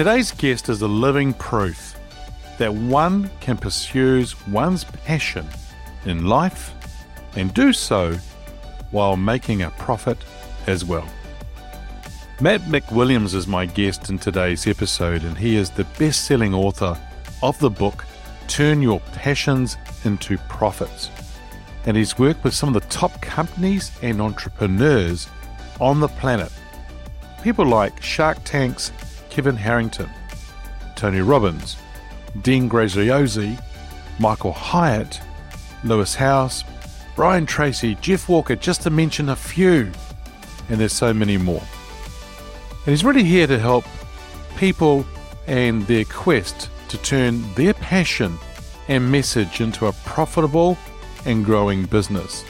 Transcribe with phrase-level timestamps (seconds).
[0.00, 1.94] Today's guest is a living proof
[2.56, 5.46] that one can pursue one's passion
[6.06, 6.72] in life
[7.36, 8.14] and do so
[8.92, 10.16] while making a profit
[10.66, 11.06] as well.
[12.40, 16.98] Matt McWilliams is my guest in today's episode, and he is the best selling author
[17.42, 18.06] of the book
[18.48, 21.10] Turn Your Passions into Profits.
[21.84, 25.28] And he's worked with some of the top companies and entrepreneurs
[25.78, 26.50] on the planet.
[27.42, 28.92] People like Shark Tank's
[29.30, 30.10] Kevin Harrington,
[30.96, 31.76] Tony Robbins,
[32.42, 33.60] Dean Graziosi,
[34.18, 35.20] Michael Hyatt,
[35.84, 36.64] Lewis Howes,
[37.16, 39.90] Brian Tracy, Jeff Walker, just to mention a few.
[40.68, 41.62] And there's so many more.
[42.86, 43.84] And he's really here to help
[44.56, 45.04] people
[45.46, 48.38] and their quest to turn their passion
[48.88, 50.76] and message into a profitable
[51.24, 52.44] and growing business.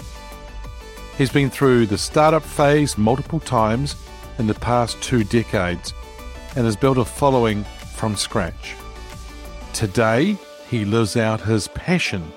[1.17, 3.97] He's been through the startup phase multiple times
[4.39, 5.93] in the past two decades
[6.57, 7.65] and has built a following
[7.95, 8.75] from scratch.
[9.73, 10.37] Today,
[10.69, 12.33] he lives out his passion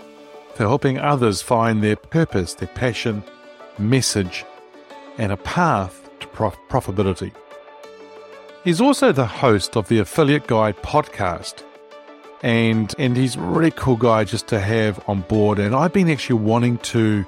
[0.55, 3.23] for helping others find their purpose, their passion,
[3.77, 4.45] message,
[5.17, 7.31] and a path to prof- profitability.
[8.63, 11.63] He's also the host of the Affiliate Guy podcast.
[12.43, 15.59] And, and he's a really cool guy just to have on board.
[15.59, 17.25] And I've been actually wanting to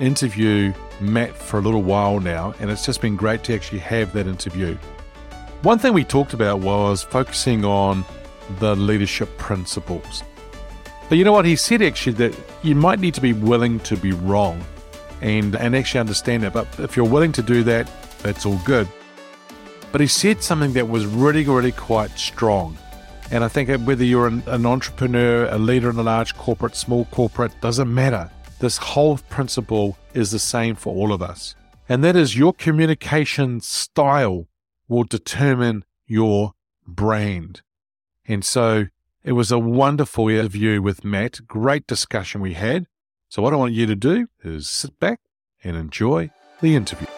[0.00, 4.12] interview Matt for a little while now, and it's just been great to actually have
[4.14, 4.76] that interview.
[5.62, 8.04] One thing we talked about was focusing on
[8.60, 10.22] the leadership principles.
[11.08, 11.46] But you know what?
[11.46, 14.64] He said actually that you might need to be willing to be wrong
[15.20, 16.52] and, and actually understand it.
[16.52, 18.86] But if you're willing to do that, that's all good.
[19.90, 22.78] But he said something that was really, really quite strong.
[23.32, 27.06] And I think whether you're an, an entrepreneur, a leader in a large corporate, small
[27.06, 28.30] corporate, doesn't matter.
[28.60, 31.56] This whole principle is the same for all of us.
[31.88, 34.46] And that is your communication style
[34.88, 36.54] will determine your
[36.86, 37.62] brand.
[38.26, 38.86] And so
[39.22, 41.46] it was a wonderful interview with Matt.
[41.46, 42.86] Great discussion we had.
[43.28, 45.20] So, what I want you to do is sit back
[45.62, 46.30] and enjoy
[46.62, 47.17] the interview.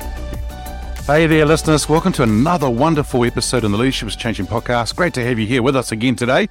[1.07, 1.89] Hey there, listeners.
[1.89, 4.95] Welcome to another wonderful episode on the Leadership is Changing podcast.
[4.95, 6.47] Great to have you here with us again today.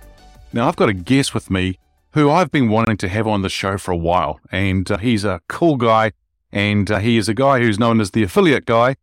[0.53, 1.79] Now, I've got a guest with me
[2.13, 5.25] who I've been wanting to have on the show for a while, and uh, he's
[5.25, 6.13] a cool guy,
[6.53, 8.97] and uh, he is a guy who's known as the affiliate guy,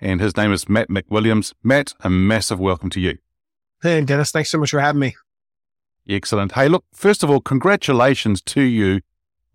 [0.00, 1.54] and his name is Matt McWilliams.
[1.64, 3.18] Matt, a massive welcome to you.
[3.82, 4.30] Hey, Dennis.
[4.30, 5.16] Thanks so much for having me.
[6.08, 6.52] Excellent.
[6.52, 9.00] Hey, look, first of all, congratulations to you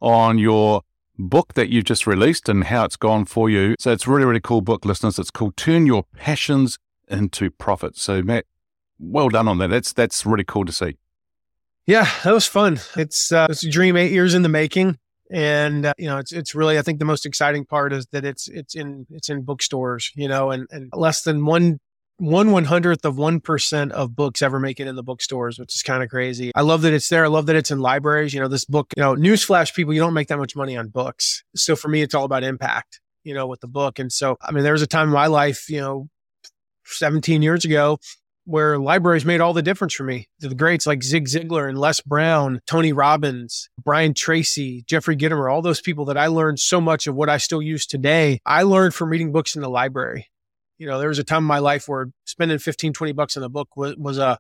[0.02, 0.82] on your
[1.18, 3.76] book that you've just released and how it's gone for you.
[3.80, 5.20] So it's really, really cool book, listeners.
[5.20, 6.78] It's called Turn Your Passions
[7.08, 7.98] into Profit.
[7.98, 8.46] So Matt,
[9.00, 9.70] well done on that.
[9.70, 10.98] That's that's really cool to see.
[11.86, 12.80] Yeah, that was fun.
[12.98, 14.98] It's uh, it's a dream eight years in the making,
[15.32, 18.26] and uh, you know it's it's really I think the most exciting part is that
[18.26, 21.80] it's it's in it's in bookstores, you know, and and less than one
[22.18, 25.76] one one hundredth of one percent of books ever make it in the bookstores, which
[25.76, 26.52] is kind of crazy.
[26.56, 27.26] I love that it's there.
[27.26, 28.34] I love that it's in libraries.
[28.34, 30.88] You know, this book, you know, newsflash people, you don't make that much money on
[30.88, 31.44] books.
[31.56, 34.00] So for me, it's all about impact, you know, with the book.
[34.00, 36.10] And so, I mean, there was a time in my life, you know,
[36.86, 37.98] 17 years ago
[38.46, 40.30] where libraries made all the difference for me.
[40.40, 45.64] The greats like Zig Ziglar and Les Brown, Tony Robbins, Brian Tracy, Jeffrey Gitomer, all
[45.64, 48.40] those people that I learned so much of what I still use today.
[48.46, 50.30] I learned from reading books in the library
[50.78, 53.44] you know, there was a time in my life where spending 15, 20 bucks on
[53.44, 54.38] a book was, was a,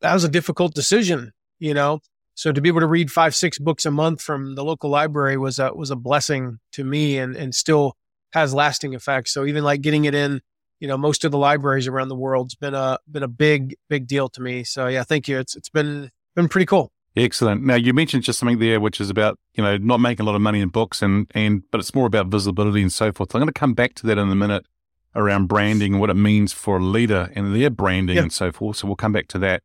[0.00, 2.00] that was a difficult decision, you know?
[2.34, 5.36] So to be able to read five, six books a month from the local library
[5.36, 7.96] was a, was a blessing to me and, and still
[8.32, 9.32] has lasting effects.
[9.32, 10.40] So even like getting it in,
[10.78, 14.06] you know, most of the libraries around the world's been a, been a big, big
[14.06, 14.62] deal to me.
[14.62, 15.40] So yeah, thank you.
[15.40, 16.92] It's, it's been, been pretty cool.
[17.16, 17.64] Excellent.
[17.64, 20.36] Now you mentioned just something there, which is about you know not making a lot
[20.36, 23.34] of money in books, and and but it's more about visibility and so forth.
[23.34, 24.66] I'm going to come back to that in a minute
[25.14, 28.24] around branding and what it means for a leader and their branding yep.
[28.24, 28.76] and so forth.
[28.76, 29.62] So we'll come back to that.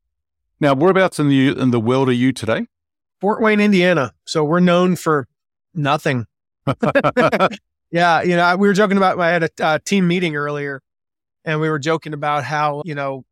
[0.59, 2.67] Now, whereabouts in the in the world are you today?
[3.19, 4.13] Fort Wayne, Indiana.
[4.25, 5.27] So we're known for
[5.73, 6.25] nothing.
[7.91, 9.19] yeah, you know, we were joking about.
[9.19, 10.81] I had a uh, team meeting earlier,
[11.43, 13.25] and we were joking about how you know.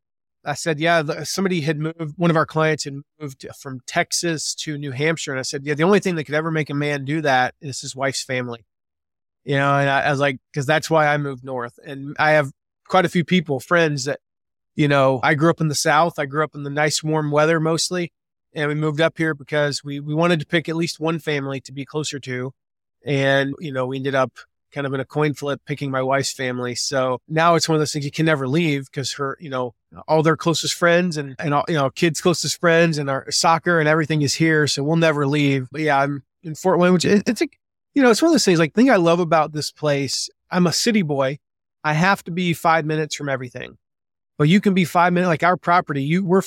[0.44, 2.18] I said, yeah, somebody had moved.
[2.18, 5.76] One of our clients had moved from Texas to New Hampshire, and I said, yeah,
[5.76, 8.66] the only thing that could ever make a man do that is his wife's family
[9.44, 11.80] you know, and I, I was like, because that's why I moved north.
[11.86, 12.52] And I have
[12.88, 14.20] quite a few people, friends that
[14.76, 16.18] You know, I grew up in the South.
[16.18, 18.14] I grew up in the nice warm weather mostly.
[18.54, 21.62] And we moved up here because we, we wanted to pick at least one family
[21.62, 22.54] to be closer to.
[23.06, 24.32] And, you know, we ended up
[24.74, 26.76] kind of in a coin flip picking my wife's family.
[26.76, 29.74] So now it's one of those things you can never leave because her, you know,
[30.08, 33.80] all their closest friends and, and all, you know, kids' closest friends and our soccer
[33.80, 34.68] and everything is here.
[34.68, 35.68] So we'll never leave.
[35.72, 37.48] But yeah, I'm in Fort Wayne, which it, it's a,
[37.94, 40.30] you know, it's one of those things like the thing I love about this place.
[40.50, 41.40] I'm a city boy.
[41.84, 43.78] I have to be five minutes from everything,
[44.38, 46.44] but you can be five minutes, like our property, you we're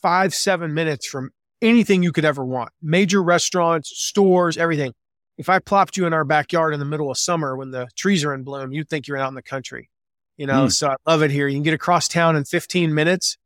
[0.00, 1.30] five, seven minutes from
[1.60, 2.70] anything you could ever want.
[2.80, 4.94] Major restaurants, stores, everything
[5.38, 8.24] if I plopped you in our backyard in the middle of summer when the trees
[8.24, 9.88] are in bloom, you'd think you're out in the country.
[10.36, 10.72] You know, mm.
[10.72, 11.48] so I love it here.
[11.48, 13.38] You can get across town in 15 minutes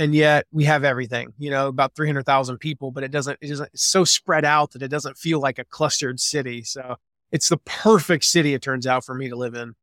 [0.00, 3.68] and yet we have everything, you know, about 300,000 people, but it doesn't, it doesn't,
[3.74, 6.62] it's so spread out that it doesn't feel like a clustered city.
[6.62, 6.96] So
[7.30, 9.74] it's the perfect city, it turns out, for me to live in.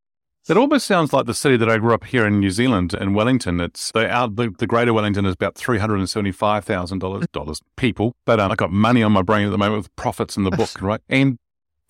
[0.47, 3.13] That almost sounds like the city that I grew up here in New Zealand, in
[3.13, 3.61] Wellington.
[3.61, 6.99] It's the out the, the Greater Wellington is about three hundred and seventy five thousand
[6.99, 9.95] dollars dollars people, but um, I got money on my brain at the moment with
[9.97, 11.01] profits in the book, right?
[11.09, 11.37] And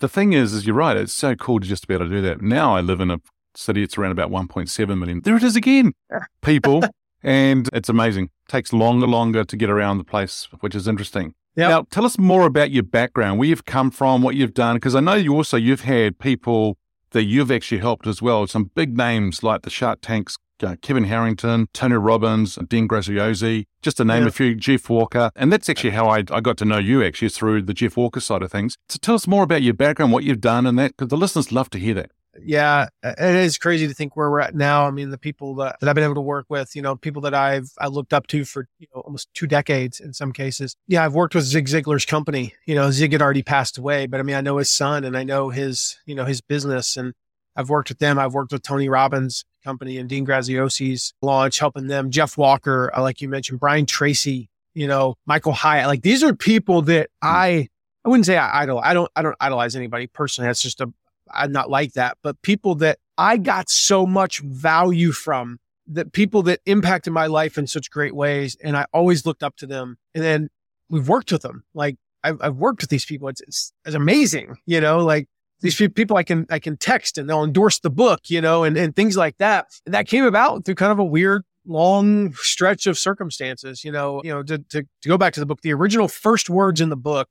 [0.00, 0.96] the thing is, is you're right.
[0.96, 2.42] It's so cool to just be able to do that.
[2.42, 3.20] Now I live in a
[3.54, 3.84] city.
[3.84, 5.20] It's around about 1.7 million.
[5.22, 5.92] There it is again,
[6.42, 6.82] people,
[7.22, 8.30] and it's amazing.
[8.48, 11.34] takes longer, longer to get around the place, which is interesting.
[11.56, 11.70] Yep.
[11.70, 14.94] Now, tell us more about your background, where you've come from, what you've done, because
[14.94, 16.78] I know you also you've had people
[17.10, 18.46] that you've actually helped as well.
[18.46, 23.98] Some big names like the Shark Tanks uh, Kevin Harrington, Tony Robbins, Dean Graziosi, just
[23.98, 24.28] to name yeah.
[24.28, 25.30] a few, Jeff Walker.
[25.36, 28.20] And that's actually how I, I got to know you actually through the Jeff Walker
[28.20, 28.76] side of things.
[28.88, 31.52] So tell us more about your background, what you've done and that, because the listeners
[31.52, 32.10] love to hear that.
[32.42, 34.86] Yeah, it is crazy to think where we're at now.
[34.86, 37.22] I mean, the people that, that I've been able to work with, you know, people
[37.22, 40.76] that I've I looked up to for you know almost two decades in some cases.
[40.86, 42.54] Yeah, I've worked with Zig Ziglar's company.
[42.66, 45.16] You know, Zig had already passed away, but I mean, I know his son and
[45.16, 47.14] I know his you know his business, and
[47.56, 48.18] I've worked with them.
[48.18, 52.10] I've worked with Tony Robbins company and Dean Graziosi's launch, helping them.
[52.10, 55.88] Jeff Walker, uh, like you mentioned, Brian Tracy, you know, Michael Hyatt.
[55.88, 57.28] Like these are people that hmm.
[57.28, 57.68] I
[58.04, 58.78] I wouldn't say I idol.
[58.78, 60.48] I don't I don't idolize anybody personally.
[60.48, 60.92] That's just a
[61.32, 62.18] I'm not like that.
[62.22, 65.58] But people that I got so much value from
[65.88, 68.56] that people that impacted my life in such great ways.
[68.62, 69.96] And I always looked up to them.
[70.14, 70.48] And then
[70.90, 71.64] we've worked with them.
[71.74, 73.28] Like I've, I've worked with these people.
[73.28, 75.28] It's, it's, it's amazing, you know, like
[75.60, 78.76] these people I can I can text and they'll endorse the book, you know, and,
[78.76, 79.66] and things like that.
[79.86, 84.22] And that came about through kind of a weird long stretch of circumstances, you know,
[84.24, 86.88] you know, to, to, to go back to the book, the original first words in
[86.88, 87.28] the book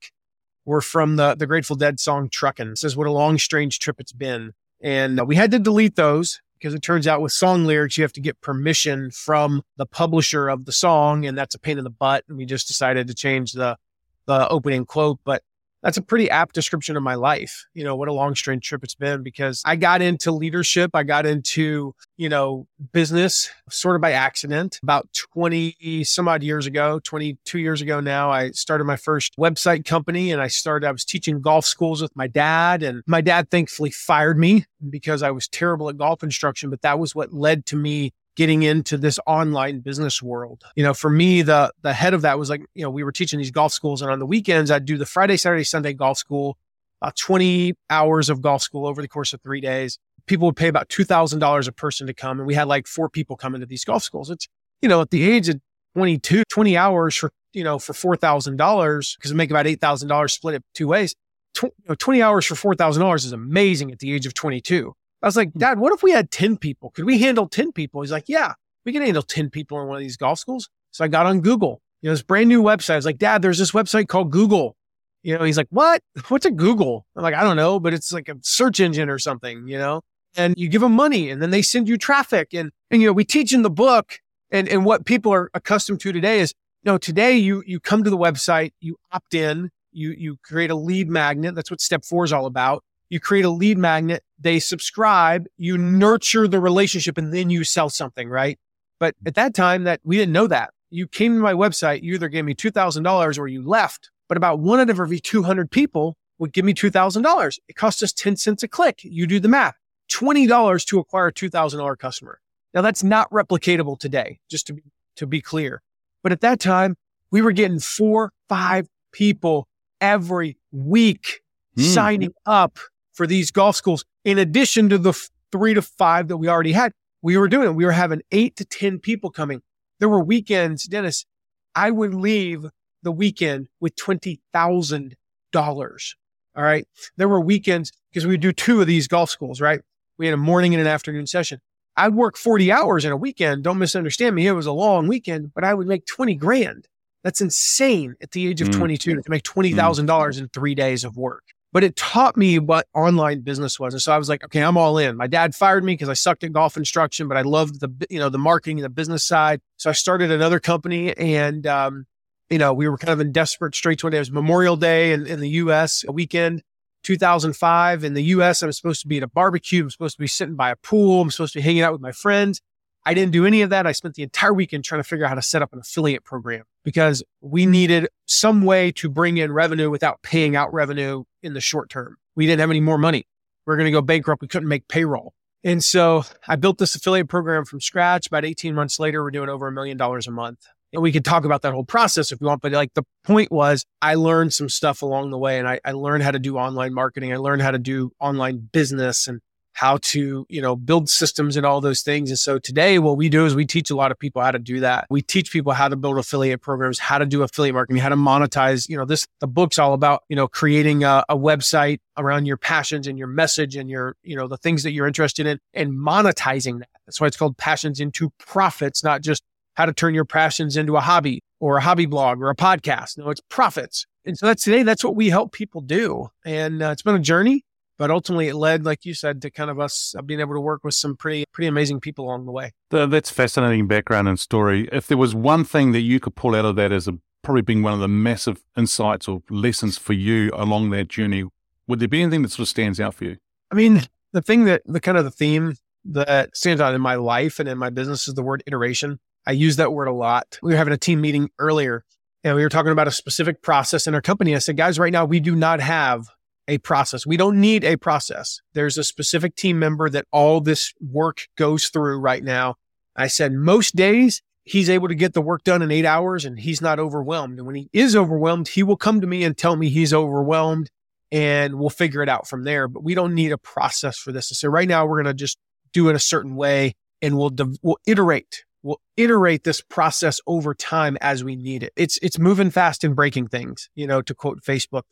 [0.68, 2.72] were from the, the Grateful Dead song Truckin'.
[2.72, 4.52] It says, what a long, strange trip it's been.
[4.82, 8.04] And uh, we had to delete those because it turns out with song lyrics, you
[8.04, 11.24] have to get permission from the publisher of the song.
[11.24, 12.24] And that's a pain in the butt.
[12.28, 13.78] And we just decided to change the,
[14.26, 15.20] the opening quote.
[15.24, 15.42] But
[15.88, 17.64] that's a pretty apt description of my life.
[17.72, 20.90] You know, what a long, strange trip it's been because I got into leadership.
[20.92, 26.66] I got into, you know, business sort of by accident about 20 some odd years
[26.66, 28.30] ago, 22 years ago now.
[28.30, 32.14] I started my first website company and I started, I was teaching golf schools with
[32.14, 32.82] my dad.
[32.82, 36.98] And my dad thankfully fired me because I was terrible at golf instruction, but that
[36.98, 40.62] was what led to me getting into this online business world.
[40.76, 43.10] You know, for me, the the head of that was like, you know, we were
[43.10, 46.18] teaching these golf schools, and on the weekends, I'd do the Friday, Saturday, Sunday golf
[46.18, 46.56] school,
[47.02, 49.98] about 20 hours of golf school over the course of three days.
[50.26, 52.38] People would pay about $2,000 a person to come.
[52.38, 54.30] And we had like four people come into these golf schools.
[54.30, 54.46] It's,
[54.82, 55.58] you know, at the age of
[55.94, 60.64] 22, 20 hours for, you know, for $4,000 because we make about $8,000 split it
[60.74, 61.14] two ways.
[61.54, 64.94] Tw- you know, 20 hours for $4,000 is amazing at the age of 22.
[65.22, 65.58] I was like, hmm.
[65.58, 66.90] Dad, what if we had 10 people?
[66.90, 68.02] Could we handle 10 people?
[68.02, 70.68] He's like, Yeah, we can handle 10 people in one of these golf schools.
[70.90, 72.94] So I got on Google, you know, this brand new website.
[72.94, 74.76] I was like, Dad, there's this website called Google.
[75.22, 76.02] You know, he's like, What?
[76.28, 77.06] What's a Google?
[77.16, 80.02] I'm like, I don't know, but it's like a search engine or something, you know?
[80.36, 82.54] And you give them money and then they send you traffic.
[82.54, 84.20] And, and, you know, we teach in the book
[84.50, 88.04] and, and what people are accustomed to today is, you know, today you, you come
[88.04, 91.54] to the website, you opt in, you, you create a lead magnet.
[91.54, 95.78] That's what step four is all about you create a lead magnet, they subscribe, you
[95.78, 98.58] nurture the relationship, and then you sell something, right?
[98.98, 100.70] But at that time that we didn't know that.
[100.90, 104.60] You came to my website, you either gave me $2,000 or you left, but about
[104.60, 107.58] one out of every 200 people would give me $2,000.
[107.68, 109.00] It cost us 10 cents a click.
[109.02, 109.74] You do the math.
[110.10, 112.40] $20 to acquire a $2,000 customer.
[112.74, 114.82] Now that's not replicatable today, just to be,
[115.16, 115.82] to be clear.
[116.22, 116.96] But at that time,
[117.30, 119.68] we were getting four, five people
[120.00, 121.40] every week
[121.76, 121.82] mm.
[121.82, 122.78] signing up
[123.18, 125.12] for these golf schools, in addition to the
[125.50, 128.64] three to five that we already had, we were doing, we were having eight to
[128.64, 129.60] 10 people coming.
[129.98, 131.26] There were weekends, Dennis,
[131.74, 132.66] I would leave
[133.02, 136.14] the weekend with $20,000.
[136.56, 136.86] All right.
[137.16, 139.80] There were weekends because we would do two of these golf schools, right?
[140.16, 141.60] We had a morning and an afternoon session.
[141.96, 143.64] I'd work 40 hours in a weekend.
[143.64, 144.46] Don't misunderstand me.
[144.46, 146.86] It was a long weekend, but I would make 20 grand.
[147.24, 148.78] That's insane at the age of mm.
[148.78, 150.38] 22 to make $20,000 mm.
[150.38, 151.42] in three days of work.
[151.72, 153.92] But it taught me what online business was.
[153.92, 155.16] And so I was like, okay, I'm all in.
[155.16, 158.18] My dad fired me because I sucked at golf instruction, but I loved the, you
[158.18, 159.60] know, the marketing and the business side.
[159.76, 162.06] So I started another company and, um,
[162.48, 164.16] you know, we were kind of in desperate straits one day.
[164.16, 166.62] It was Memorial Day in, in the US, a weekend.
[167.04, 169.84] 2005 in the US, I'm supposed to be at a barbecue.
[169.84, 171.22] I'm supposed to be sitting by a pool.
[171.22, 172.60] I'm supposed to be hanging out with my friends.
[173.08, 173.86] I didn't do any of that.
[173.86, 176.24] I spent the entire weekend trying to figure out how to set up an affiliate
[176.24, 177.70] program because we hmm.
[177.70, 182.18] needed some way to bring in revenue without paying out revenue in the short term.
[182.36, 183.26] We didn't have any more money.
[183.66, 184.42] We are going to go bankrupt.
[184.42, 185.32] We couldn't make payroll.
[185.64, 188.26] And so I built this affiliate program from scratch.
[188.26, 190.66] About 18 months later, we're doing over a million dollars a month.
[190.92, 193.50] And we could talk about that whole process if you want, but like the point
[193.50, 196.58] was I learned some stuff along the way and I, I learned how to do
[196.58, 197.32] online marketing.
[197.32, 199.40] I learned how to do online business and
[199.78, 202.30] how to, you know, build systems and all those things.
[202.30, 204.58] And so today what we do is we teach a lot of people how to
[204.58, 205.06] do that.
[205.08, 208.16] We teach people how to build affiliate programs, how to do affiliate marketing, how to
[208.16, 212.46] monetize, you know, this, the book's all about, you know, creating a, a website around
[212.46, 215.60] your passions and your message and your, you know, the things that you're interested in
[215.74, 216.88] and monetizing that.
[217.06, 219.44] That's why it's called passions into profits, not just
[219.74, 223.16] how to turn your passions into a hobby or a hobby blog or a podcast.
[223.16, 224.06] No, it's profits.
[224.24, 226.30] And so that's today, that's what we help people do.
[226.44, 227.62] And uh, it's been a journey,
[227.98, 230.60] but ultimately it led, like you said, to kind of us uh, being able to
[230.60, 232.72] work with some pretty, pretty amazing people along the way.
[232.90, 234.88] That's fascinating background and story.
[234.92, 237.62] If there was one thing that you could pull out of that as a, probably
[237.62, 241.44] being one of the massive insights or lessons for you along that journey,
[241.86, 243.36] would there be anything that sort of stands out for you?
[243.70, 244.02] I mean,
[244.32, 245.74] the thing that the kind of the theme
[246.04, 249.18] that stands out in my life and in my business is the word iteration.
[249.46, 250.58] I use that word a lot.
[250.62, 252.04] We were having a team meeting earlier
[252.44, 254.54] and we were talking about a specific process in our company.
[254.54, 256.28] I said, guys, right now we do not have
[256.68, 257.26] a process.
[257.26, 258.60] We don't need a process.
[258.74, 262.76] There's a specific team member that all this work goes through right now.
[263.16, 266.60] I said, most days he's able to get the work done in eight hours and
[266.60, 267.58] he's not overwhelmed.
[267.58, 270.90] And when he is overwhelmed, he will come to me and tell me he's overwhelmed
[271.32, 272.86] and we'll figure it out from there.
[272.86, 274.48] But we don't need a process for this.
[274.48, 275.58] So right now we're going to just
[275.92, 277.50] do it a certain way and we'll,
[277.82, 281.92] we'll iterate we'll iterate this process over time as we need it.
[281.96, 285.02] It's it's moving fast and breaking things, you know, to quote Facebook.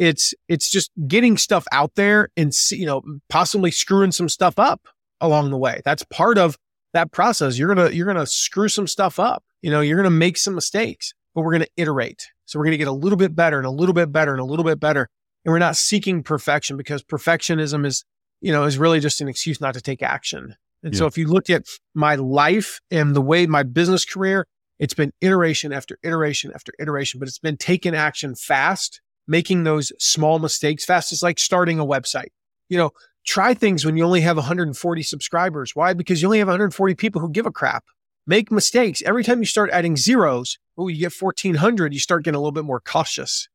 [0.00, 4.80] It's it's just getting stuff out there and you know, possibly screwing some stuff up
[5.20, 5.82] along the way.
[5.84, 6.56] That's part of
[6.94, 7.58] that process.
[7.58, 9.44] You're going to you're to screw some stuff up.
[9.60, 12.26] You know, you're going to make some mistakes, but we're going to iterate.
[12.46, 14.40] So we're going to get a little bit better and a little bit better and
[14.40, 15.06] a little bit better.
[15.44, 18.02] And we're not seeking perfection because perfectionism is,
[18.40, 20.56] you know, is really just an excuse not to take action.
[20.82, 20.98] And yeah.
[20.98, 24.46] so if you look at my life and the way my business career,
[24.78, 29.92] it's been iteration after iteration after iteration, but it's been taking action fast, making those
[30.00, 31.12] small mistakes fast.
[31.12, 32.30] is like starting a website.
[32.68, 32.90] You know,
[33.24, 35.74] try things when you only have 140 subscribers.
[35.76, 35.92] Why?
[35.92, 37.84] Because you only have 140 people who give a crap.
[38.26, 39.02] Make mistakes.
[39.06, 42.50] Every time you start adding zeros, oh, you get 1400, you start getting a little
[42.50, 43.48] bit more cautious.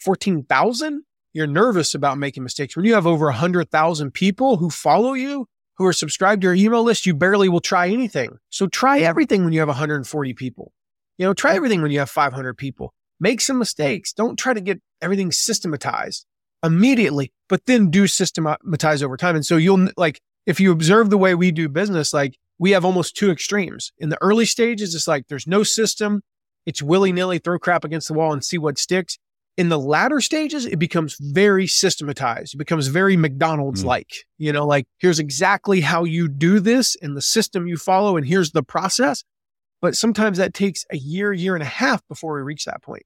[0.00, 1.04] 14,000?
[1.32, 2.74] You're nervous about making mistakes.
[2.74, 6.82] When you have over 100,000 people who follow you, who are subscribed to your email
[6.82, 8.38] list, you barely will try anything.
[8.50, 10.72] So try everything when you have 140 people.
[11.16, 12.92] You know, try everything when you have 500 people.
[13.20, 14.12] Make some mistakes.
[14.12, 16.24] Don't try to get everything systematized
[16.64, 19.36] immediately, but then do systematize over time.
[19.36, 22.84] And so you'll like, if you observe the way we do business, like we have
[22.84, 23.92] almost two extremes.
[23.98, 26.22] In the early stages, it's like there's no system.
[26.64, 29.18] It's willy nilly, throw crap against the wall and see what sticks
[29.56, 32.54] in the latter stages, it becomes very systematized.
[32.54, 34.22] It becomes very McDonald's like, mm.
[34.38, 38.26] you know, like here's exactly how you do this and the system you follow, and
[38.26, 39.24] here's the process.
[39.80, 43.02] But sometimes that takes a year, year and a half before we reach that point.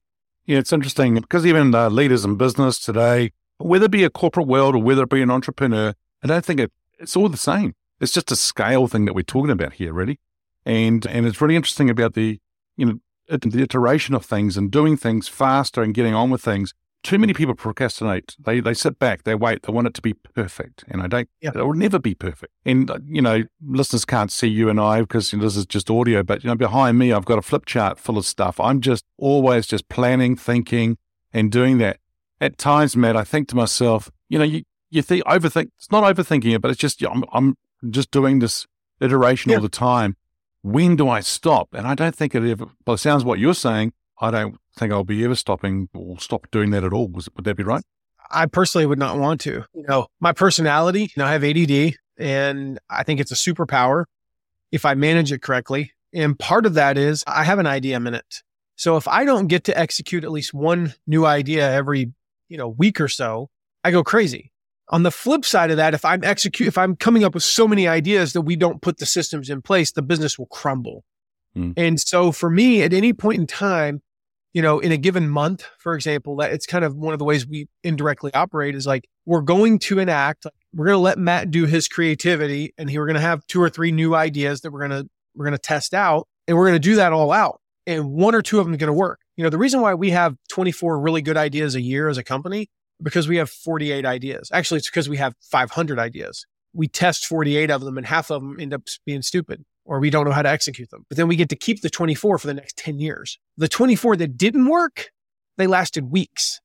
[0.47, 4.47] Yeah, it's interesting because even uh, leaders in business today, whether it be a corporate
[4.47, 7.75] world or whether it be an entrepreneur, I don't think it, it's all the same.
[7.99, 10.21] It's just a scale thing that we're talking about here, really.
[10.65, 12.39] And and it's really interesting about the
[12.77, 12.99] you know
[13.29, 16.73] the iteration of things and doing things faster and getting on with things.
[17.03, 18.35] Too many people procrastinate.
[18.39, 19.23] They they sit back.
[19.23, 19.63] They wait.
[19.63, 21.29] They want it to be perfect, and I don't.
[21.41, 22.51] It will never be perfect.
[22.65, 25.65] And uh, you know, listeners can't see you and I because you know, this is
[25.65, 26.23] just audio.
[26.23, 28.59] But you know, behind me, I've got a flip chart full of stuff.
[28.59, 30.97] I'm just always just planning, thinking,
[31.31, 31.99] and doing that.
[32.41, 35.69] At times, Matt, I think to myself, you know, you you think overthink.
[35.77, 37.57] It's not overthinking it, but it's just I'm I'm
[37.89, 38.67] just doing this
[38.99, 39.57] iteration yeah.
[39.57, 40.17] all the time
[40.61, 41.73] when do I stop?
[41.73, 44.57] And I don't think it ever, by the sounds of what you're saying, I don't
[44.77, 47.07] think I'll be ever stopping or stop doing that at all.
[47.07, 47.83] Was, would that be right?
[48.29, 49.63] I personally would not want to.
[49.73, 54.05] You know, my personality, you know, I have ADD and I think it's a superpower
[54.71, 55.91] if I manage it correctly.
[56.13, 58.43] And part of that is I have an idea a minute.
[58.75, 62.13] So if I don't get to execute at least one new idea every,
[62.47, 63.49] you know, week or so,
[63.83, 64.51] I go crazy.
[64.89, 67.67] On the flip side of that, if I'm execute, if I'm coming up with so
[67.67, 71.03] many ideas that we don't put the systems in place, the business will crumble.
[71.55, 71.73] Mm.
[71.75, 74.01] And so for me, at any point in time,
[74.53, 77.25] you know, in a given month, for example, that it's kind of one of the
[77.25, 81.51] ways we indirectly operate is like we're going to enact, we're going to let Matt
[81.51, 84.71] do his creativity and he, we're going to have two or three new ideas that
[84.71, 87.31] we're going to, we're going to test out and we're going to do that all
[87.31, 87.61] out.
[87.85, 89.19] And one or two of them are going to work.
[89.35, 92.23] You know, the reason why we have 24 really good ideas a year as a
[92.23, 92.67] company,
[93.01, 94.49] because we have 48 ideas.
[94.51, 96.45] Actually, it's because we have 500 ideas.
[96.73, 100.09] We test 48 of them and half of them end up being stupid or we
[100.09, 101.05] don't know how to execute them.
[101.09, 103.39] But then we get to keep the 24 for the next 10 years.
[103.57, 105.11] The 24 that didn't work,
[105.57, 106.59] they lasted weeks.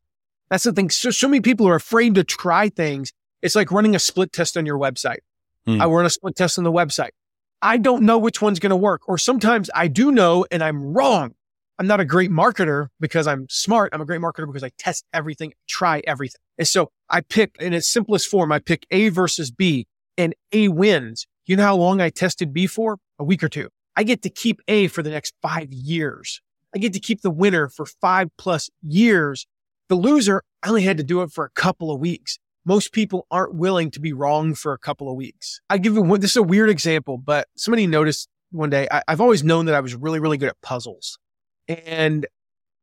[0.50, 0.91] That's the thing.
[0.91, 3.12] So, so many people are afraid to try things.
[3.41, 5.21] It's like running a split test on your website.
[5.64, 5.81] Hmm.
[5.81, 7.11] I run a split test on the website.
[7.62, 9.09] I don't know which one's going to work.
[9.09, 11.35] Or sometimes I do know and I'm wrong.
[11.79, 13.91] I'm not a great marketer because I'm smart.
[13.95, 16.41] I'm a great marketer because I test everything, try everything.
[16.59, 19.87] And so I pick in its simplest form, I pick A versus B
[20.19, 21.26] and A wins.
[21.44, 22.99] You know how long I tested B for?
[23.18, 23.68] A week or two.
[23.96, 26.40] I get to keep A for the next five years.
[26.75, 29.46] I get to keep the winner for five plus years.
[29.88, 32.38] The loser, I only had to do it for a couple of weeks.
[32.64, 35.61] Most people aren't willing to be wrong for a couple of weeks.
[35.68, 39.02] I give you one, this is a weird example, but somebody noticed one day, I,
[39.08, 41.18] I've always known that I was really, really good at puzzles.
[41.66, 42.26] And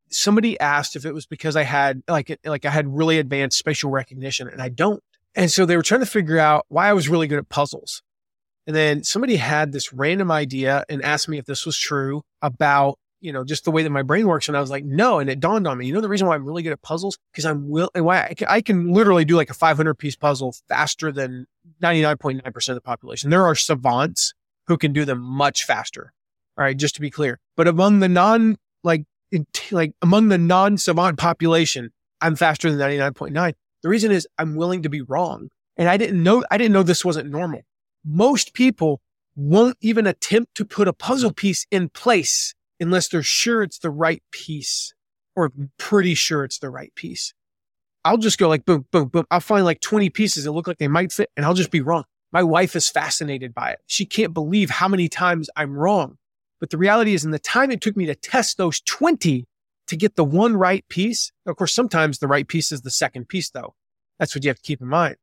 [0.10, 3.90] somebody asked if it was because I had like, like I had really advanced spatial
[3.90, 5.02] recognition and I don't.
[5.34, 8.04] And so they were trying to figure out why I was really good at puzzles.
[8.70, 13.00] And then somebody had this random idea and asked me if this was true about,
[13.20, 14.48] you know, just the way that my brain works.
[14.48, 15.18] And I was like, no.
[15.18, 17.18] And it dawned on me, you know, the reason why I'm really good at puzzles
[17.32, 20.16] because I'm will and why I can, I can literally do like a 500 piece
[20.16, 21.48] puzzle faster than
[21.82, 23.32] 99.9% of the population.
[23.32, 24.36] There are savants
[24.68, 26.14] who can do them much faster.
[26.56, 26.78] All right.
[26.78, 29.04] Just to be clear, but among the non, like,
[29.72, 31.90] like among the non savant population,
[32.22, 33.54] I'm faster than 99.9.
[33.82, 35.50] The reason is I'm willing to be wrong.
[35.76, 37.64] And I didn't know, I didn't know this wasn't normal
[38.06, 39.02] most people
[39.36, 43.90] won't even attempt to put a puzzle piece in place unless they're sure it's the
[43.90, 44.94] right piece
[45.36, 47.34] or pretty sure it's the right piece.
[48.04, 49.26] I'll just go like boom, boom, boom.
[49.30, 51.82] I'll find like 20 pieces that look like they might fit and I'll just be
[51.82, 52.04] wrong.
[52.32, 53.80] My wife is fascinated by it.
[53.88, 56.18] She can't believe how many times I'm wrong.
[56.60, 59.46] But the reality is in the time it took me to test those 20
[59.88, 61.32] to get the one right piece.
[61.46, 63.76] Of course, sometimes the right piece is the second piece though.
[64.20, 65.16] That's what you have to keep in mind.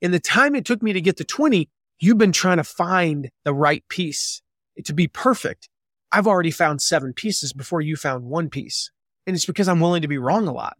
[0.00, 3.30] In the time it took me to get to 20, You've been trying to find
[3.44, 4.42] the right piece
[4.84, 5.68] to be perfect.
[6.12, 8.90] I've already found seven pieces before you found one piece.
[9.26, 10.78] And it's because I'm willing to be wrong a lot.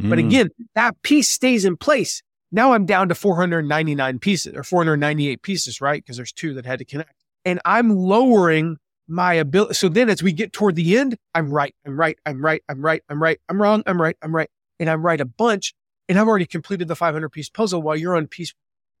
[0.00, 0.10] Mm.
[0.10, 0.26] But hmm.
[0.26, 2.22] again, that piece stays in place.
[2.50, 6.02] Now I'm down to 499 pieces or 498 pieces, right?
[6.02, 7.14] Because there's two that had to connect.
[7.44, 9.74] And I'm lowering my ability.
[9.74, 11.74] So then as we get toward the end, I'm right.
[11.86, 12.18] I'm right.
[12.24, 12.62] I'm right.
[12.68, 13.02] I'm right.
[13.08, 13.40] I'm right.
[13.48, 13.82] I'm wrong.
[13.86, 14.16] I'm right.
[14.22, 14.50] I'm right.
[14.80, 15.74] And I'm right a bunch.
[16.08, 18.54] And I've already completed the 500 piece puzzle while you're on piece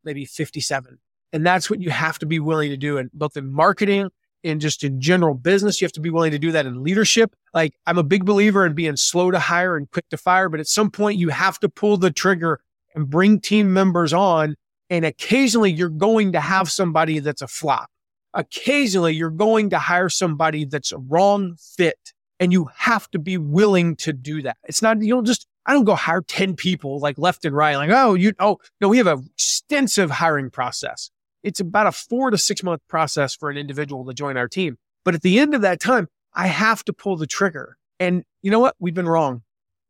[0.04, 0.98] maybe 57.
[1.34, 2.96] And that's what you have to be willing to do.
[2.96, 4.08] And both in marketing
[4.44, 7.34] and just in general business, you have to be willing to do that in leadership.
[7.52, 10.60] Like I'm a big believer in being slow to hire and quick to fire, but
[10.60, 12.60] at some point you have to pull the trigger
[12.94, 14.54] and bring team members on.
[14.88, 17.90] And occasionally you're going to have somebody that's a flop.
[18.32, 23.38] Occasionally you're going to hire somebody that's a wrong fit and you have to be
[23.38, 24.56] willing to do that.
[24.68, 27.74] It's not, you don't just, I don't go hire 10 people like left and right.
[27.74, 31.10] Like, oh, you, oh, no, we have an extensive hiring process
[31.44, 34.78] it's about a four to six month process for an individual to join our team.
[35.04, 37.76] But at the end of that time, I have to pull the trigger.
[38.00, 38.74] And you know what?
[38.80, 39.42] We've been wrong.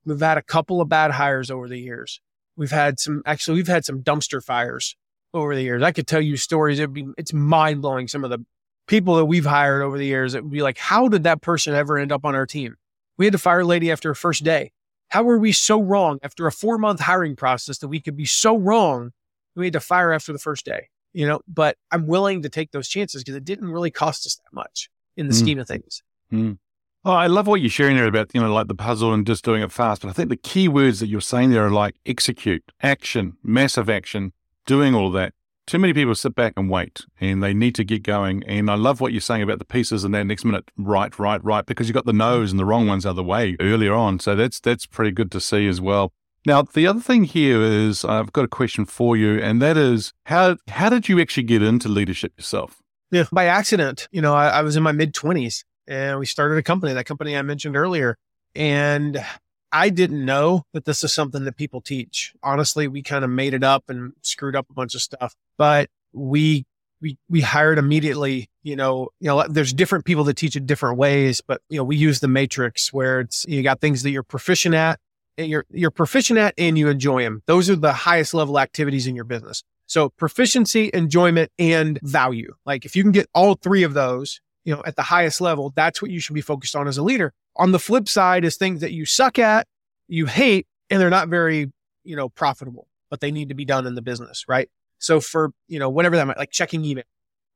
[0.05, 2.21] We've had a couple of bad hires over the years.
[2.57, 4.97] We've had some, actually, we've had some dumpster fires
[5.33, 5.83] over the years.
[5.83, 6.79] I could tell you stories.
[6.79, 8.09] It'd be, it's mind blowing.
[8.09, 8.45] Some of the
[8.87, 11.75] people that we've hired over the years, it would be like, how did that person
[11.75, 12.77] ever end up on our team?
[13.17, 14.73] We had to fire a lady after a first day.
[15.09, 18.27] How were we so wrong after a four month hiring process that we could be
[18.27, 19.13] so wrong?
[19.57, 22.73] We had to fire after the first day you know, but I'm willing to take
[22.73, 25.39] those chances because it didn't really cost us that much in the mm.
[25.39, 26.03] scheme of things.
[26.31, 26.59] Mm.
[27.07, 29.45] Oh, I love what you're sharing there about, you know, like the puzzle and just
[29.45, 30.03] doing it fast.
[30.03, 33.89] But I think the key words that you're saying there are like execute, action, massive
[33.89, 34.33] action,
[34.67, 35.35] doing all that.
[35.67, 38.43] Too many people sit back and wait and they need to get going.
[38.45, 41.43] And I love what you're saying about the pieces and that next minute, right, right,
[41.45, 44.19] right, because you've got the no's and the wrong ones out the way earlier on.
[44.19, 46.13] So that's that's pretty good to see as well.
[46.47, 50.13] Now, the other thing here is I've got a question for you, and that is
[50.27, 52.83] how how did you actually get into leadership yourself?
[53.11, 54.09] Yeah, by accident.
[54.13, 56.93] You know, I, I was in my mid twenties, and we started a company.
[56.93, 58.19] That company I mentioned earlier,
[58.55, 59.25] and
[59.73, 62.35] I didn't know that this is something that people teach.
[62.43, 65.89] Honestly, we kind of made it up and screwed up a bunch of stuff, but
[66.13, 66.67] we
[67.01, 68.51] we we hired immediately.
[68.63, 71.85] You know, you know, there's different people that teach it different ways, but you know,
[71.85, 75.01] we use the matrix where it's you got things that you're proficient at
[75.39, 77.43] Eh, you're you're proficient at and you enjoy them.
[77.47, 79.63] Those are the highest level activities in your business.
[79.87, 82.55] So proficiency, enjoyment, and value.
[82.65, 85.73] Like if you can get all three of those, you know, at the highest level,
[85.77, 87.33] that's what you should be focused on as a leader.
[87.57, 89.67] On the flip side is things that you suck at,
[90.09, 91.71] you hate, and they're not very,
[92.03, 94.69] you know, profitable, but they need to be done in the business, right?
[94.99, 97.05] So for, you know, whatever that might like checking email,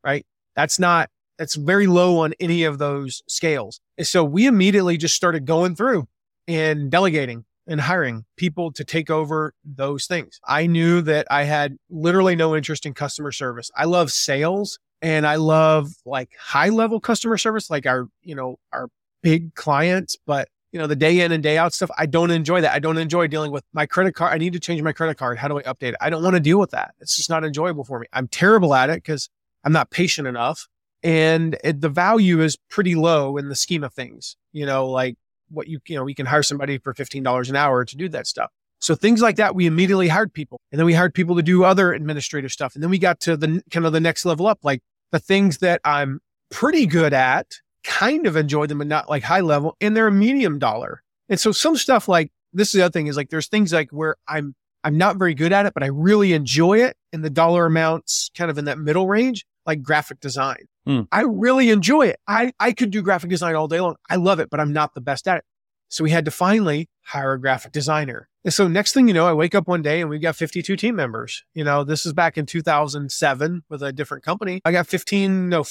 [0.04, 0.26] right?
[0.54, 3.80] That's not, that's very low on any of those scales.
[3.96, 6.08] And so we immediately just started going through
[6.46, 10.40] and delegating and hiring people to take over those things.
[10.44, 13.70] I knew that I had literally no interest in customer service.
[13.76, 18.58] I love sales and I love like high level customer service, like our, you know,
[18.72, 18.88] our
[19.22, 22.60] big clients, but you know, the day in and day out stuff, I don't enjoy
[22.60, 22.74] that.
[22.74, 24.34] I don't enjoy dealing with my credit card.
[24.34, 25.38] I need to change my credit card.
[25.38, 25.96] How do I update it?
[26.00, 26.94] I don't want to deal with that.
[27.00, 28.06] It's just not enjoyable for me.
[28.12, 29.30] I'm terrible at it because
[29.64, 30.68] I'm not patient enough.
[31.02, 34.36] And it, the value is pretty low in the scheme of things.
[34.52, 35.16] You know, like
[35.50, 38.26] what you, you know, we can hire somebody for $15 an hour to do that
[38.26, 38.50] stuff.
[38.80, 41.64] So things like that, we immediately hired people and then we hired people to do
[41.64, 42.74] other administrative stuff.
[42.74, 45.58] And then we got to the kind of the next level up, like the things
[45.58, 49.96] that I'm pretty good at, kind of enjoy them, but not like high level and
[49.96, 51.02] they're a medium dollar.
[51.28, 53.90] And so some stuff like this is the other thing is like there's things like
[53.90, 56.96] where I'm, I'm not very good at it, but I really enjoy it.
[57.12, 60.66] And the dollar amounts kind of in that middle range, like graphic design.
[60.88, 61.06] Mm.
[61.12, 62.18] I really enjoy it.
[62.26, 63.96] I, I could do graphic design all day long.
[64.10, 65.44] I love it, but I'm not the best at it.
[65.90, 68.28] So we had to finally hire a graphic designer.
[68.44, 70.76] And so next thing you know, I wake up one day and we've got 52
[70.76, 71.44] team members.
[71.54, 74.60] You know, this is back in 2007 with a different company.
[74.64, 75.64] I got 15, no,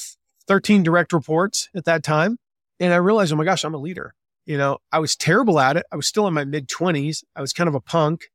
[0.48, 2.38] 13 direct reports at that time.
[2.80, 4.14] And I realized, oh my gosh, I'm a leader.
[4.46, 5.86] You know, I was terrible at it.
[5.92, 7.24] I was still in my mid 20s.
[7.36, 8.30] I was kind of a punk.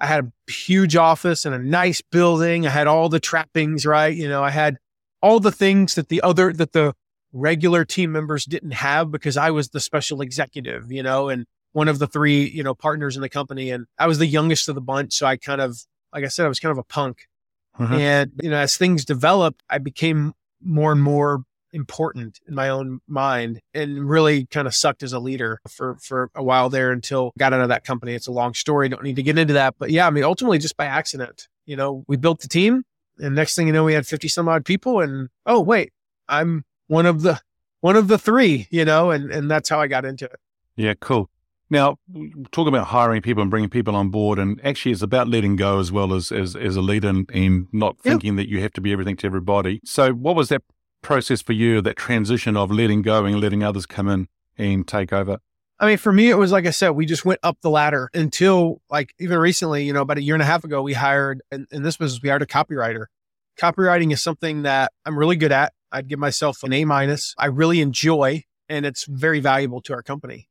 [0.00, 2.66] I had a huge office and a nice building.
[2.66, 4.14] I had all the trappings, right?
[4.14, 4.78] You know, I had
[5.20, 6.94] all the things that the other, that the
[7.32, 11.88] regular team members didn't have because I was the special executive, you know, and one
[11.88, 13.70] of the three, you know, partners in the company.
[13.70, 15.14] And I was the youngest of the bunch.
[15.14, 15.78] So I kind of,
[16.12, 17.26] like I said, I was kind of a punk.
[17.78, 17.94] Uh-huh.
[17.94, 23.00] And, you know, as things developed, I became more and more important in my own
[23.06, 27.32] mind and really kind of sucked as a leader for for a while there until
[27.38, 28.14] got out of that company.
[28.14, 28.88] It's a long story.
[28.88, 29.74] Don't need to get into that.
[29.78, 31.48] But yeah, I mean ultimately just by accident.
[31.66, 32.84] You know, we built the team
[33.20, 35.92] and next thing you know, we had 50 some odd people and, oh, wait,
[36.28, 37.40] I'm one of the,
[37.80, 40.38] one of the three, you know, and, and that's how I got into it.
[40.76, 41.30] Yeah, cool.
[41.70, 41.98] Now,
[42.50, 45.78] talk about hiring people and bringing people on board, and actually, it's about letting go
[45.78, 48.80] as well as as, as a leader and, and not thinking that you have to
[48.80, 49.80] be everything to everybody.
[49.84, 50.62] So, what was that
[51.02, 51.82] process for you?
[51.82, 55.40] That transition of letting go and letting others come in and take over?
[55.80, 58.10] I mean, for me, it was like I said, we just went up the ladder
[58.12, 61.40] until like even recently, you know, about a year and a half ago, we hired,
[61.52, 63.06] and, and this was, we hired a copywriter.
[63.58, 65.72] Copywriting is something that I'm really good at.
[65.92, 67.34] I'd give myself an A minus.
[67.38, 70.48] I really enjoy, and it's very valuable to our company.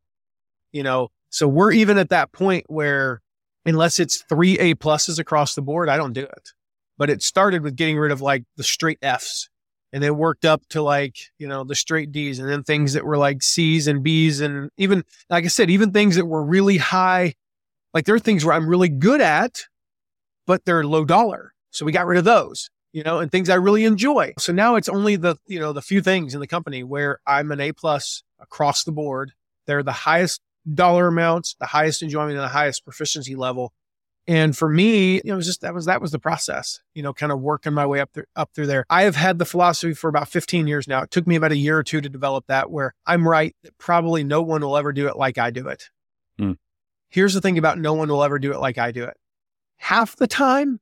[0.71, 3.21] You know, so we're even at that point where
[3.65, 6.49] unless it's three A pluses across the board, I don't do it.
[6.97, 9.49] But it started with getting rid of like the straight Fs
[9.97, 13.03] and then worked up to like you know the straight D's, and then things that
[13.03, 16.77] were like C's and B's, and even like I said, even things that were really
[16.77, 17.33] high.
[17.95, 19.63] Like there are things where I'm really good at,
[20.45, 22.69] but they're low dollar, so we got rid of those.
[22.91, 24.35] You know, and things I really enjoy.
[24.37, 27.51] So now it's only the you know the few things in the company where I'm
[27.51, 29.31] an A plus across the board.
[29.65, 33.73] They're the highest dollar amounts, the highest enjoyment, and the highest proficiency level.
[34.27, 37.01] And for me, you know, it was just that was that was the process, you
[37.01, 38.85] know, kind of working my way up there, up through there.
[38.89, 41.01] I have had the philosophy for about 15 years now.
[41.01, 43.77] It took me about a year or two to develop that where I'm right that
[43.77, 45.89] probably no one will ever do it like I do it.
[46.37, 46.53] Hmm.
[47.09, 49.15] Here's the thing about no one will ever do it like I do it.
[49.77, 50.81] Half the time,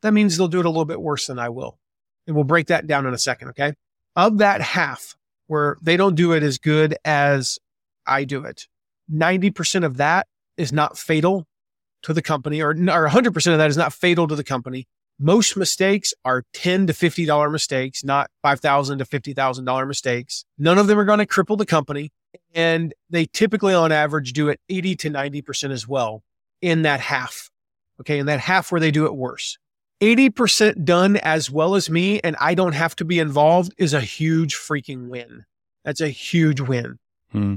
[0.00, 1.78] that means they'll do it a little bit worse than I will.
[2.26, 3.50] And we'll break that down in a second.
[3.50, 3.74] Okay.
[4.16, 5.16] Of that half
[5.46, 7.60] where they don't do it as good as
[8.06, 8.66] I do it,
[9.12, 11.46] 90% of that is not fatal
[12.02, 14.86] to the company or, or 100% of that is not fatal to the company.
[15.18, 20.44] Most mistakes are 10 to $50 mistakes, not 5,000 to $50,000 mistakes.
[20.58, 22.10] None of them are going to cripple the company.
[22.54, 26.22] And they typically on average do it 80 to 90% as well
[26.60, 27.50] in that half.
[28.00, 28.18] Okay.
[28.18, 29.58] In that half where they do it worse.
[30.00, 34.00] 80% done as well as me and I don't have to be involved is a
[34.00, 35.44] huge freaking win.
[35.84, 36.98] That's a huge win.
[37.30, 37.56] Hmm.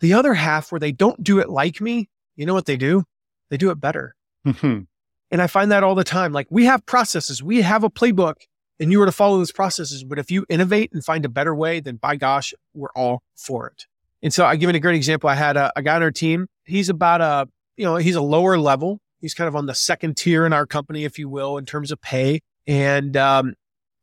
[0.00, 3.04] The other half where they don't do it like me, you know what they do?
[3.52, 4.14] They do it better.
[4.46, 4.84] Mm-hmm.
[5.30, 6.32] And I find that all the time.
[6.32, 8.36] Like we have processes, we have a playbook,
[8.80, 10.04] and you were to follow those processes.
[10.04, 13.66] But if you innovate and find a better way, then by gosh, we're all for
[13.66, 13.84] it.
[14.22, 15.28] And so I give it a great example.
[15.28, 16.46] I had a, a guy on our team.
[16.64, 19.00] He's about a, you know, he's a lower level.
[19.20, 21.92] He's kind of on the second tier in our company, if you will, in terms
[21.92, 22.40] of pay.
[22.66, 23.52] And um,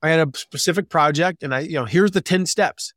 [0.03, 2.93] I had a specific project, and I, you know, here's the ten steps.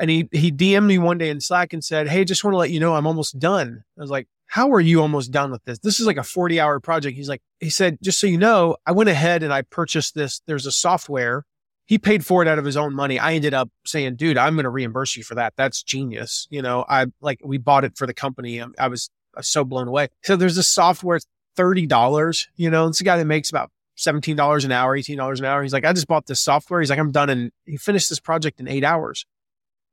[0.00, 2.58] And he he DM'd me one day in Slack and said, "Hey, just want to
[2.58, 5.64] let you know I'm almost done." I was like, how are you almost done with
[5.64, 5.78] this?
[5.78, 7.16] This is like a 40 hour project.
[7.16, 10.42] He's like, he said, just so you know, I went ahead and I purchased this.
[10.46, 11.46] There's a software.
[11.86, 13.18] He paid for it out of his own money.
[13.18, 15.54] I ended up saying, dude, I'm going to reimburse you for that.
[15.56, 16.48] That's genius.
[16.50, 18.60] You know, I like, we bought it for the company.
[18.60, 20.08] I, I was, I was so blown away.
[20.22, 21.18] So there's a software,
[21.56, 25.62] $30, you know, it's a guy that makes about $17 an hour, $18 an hour.
[25.62, 26.80] He's like, I just bought this software.
[26.80, 27.30] He's like, I'm done.
[27.30, 29.24] And he finished this project in eight hours.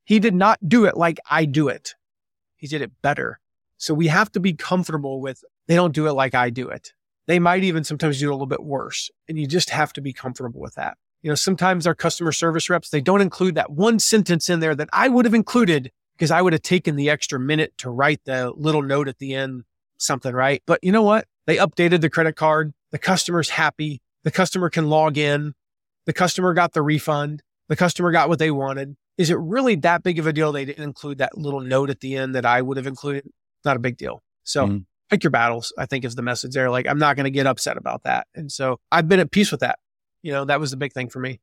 [0.04, 1.96] He did not do it like I do it.
[2.58, 3.40] He did it better.
[3.80, 6.94] So we have to be comfortable with they don't do it like I do it.
[7.28, 9.10] They might even sometimes do it a little bit worse.
[9.28, 10.98] And you just have to be comfortable with that.
[11.22, 14.76] You know, sometimes our customer service reps, they don't include that one sentence in there
[14.76, 18.22] that I would have included because I would have taken the extra minute to write
[18.26, 19.64] the little note at the end,
[19.98, 20.62] something, right?
[20.66, 21.26] But you know what?
[21.48, 22.74] They updated the credit card.
[22.92, 24.02] The customer's happy.
[24.24, 25.54] The customer can log in.
[26.06, 27.44] The customer got the refund.
[27.70, 28.98] The customer got what they wanted.
[29.18, 32.00] Is it really that big of a deal they didn't include that little note at
[32.02, 33.30] the end that I would have included?
[33.66, 34.22] Not a big deal.
[34.44, 34.86] So mm.
[35.10, 36.70] pick your battles, I think is the message there.
[36.70, 38.28] Like, I'm not going to get upset about that.
[38.36, 39.80] And so I've been at peace with that.
[40.22, 41.40] You know, that was the big thing for me.